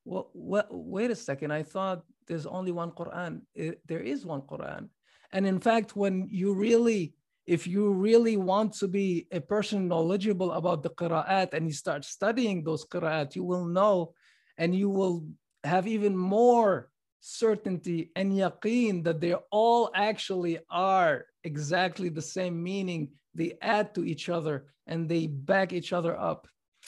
well, 0.06 0.32
well, 0.34 0.66
wait 0.72 1.12
a 1.12 1.16
second, 1.16 1.52
I 1.52 1.64
thought 1.64 2.04
there's 2.26 2.46
only 2.46 2.72
one 2.72 2.92
Quran. 2.92 3.42
It, 3.54 3.82
there 3.86 4.00
is 4.00 4.26
one 4.26 4.44
Quran. 4.44 4.88
And 5.34 5.46
in 5.46 5.60
fact, 5.60 5.94
when 5.94 6.30
you 6.32 6.54
really, 6.54 7.14
if 7.46 7.68
you 7.68 7.92
really 7.92 8.38
want 8.38 8.74
to 8.76 8.88
be 8.88 9.28
a 9.34 9.42
person 9.42 9.90
knowledgeable 9.90 10.54
about 10.54 10.84
the 10.84 10.90
qira'at 10.90 11.54
and 11.54 11.68
you 11.68 11.74
start 11.74 12.06
studying 12.06 12.64
those 12.64 12.86
qira'at, 12.86 13.36
you 13.36 13.44
will 13.44 13.66
know 13.66 14.14
and 14.58 14.74
you 14.74 14.90
will 14.90 15.26
have 15.66 15.86
even 15.86 16.16
more 16.16 16.91
certainty 17.22 18.12
and 18.16 18.34
yaqeen 18.34 19.04
that 19.04 19.22
they 19.22 19.34
all 19.52 19.92
actually 19.96 20.60
are 20.70 21.26
exactly 21.44 22.10
the 22.10 22.22
same 22.22 22.62
meaning. 22.62 23.10
They 23.34 23.54
add 23.62 23.96
to 23.96 24.04
each 24.04 24.28
other 24.28 24.66
and 24.88 25.08
they 25.08 25.28
back 25.28 25.72
each 25.72 25.94
other 25.94 26.20
up. 26.20 26.48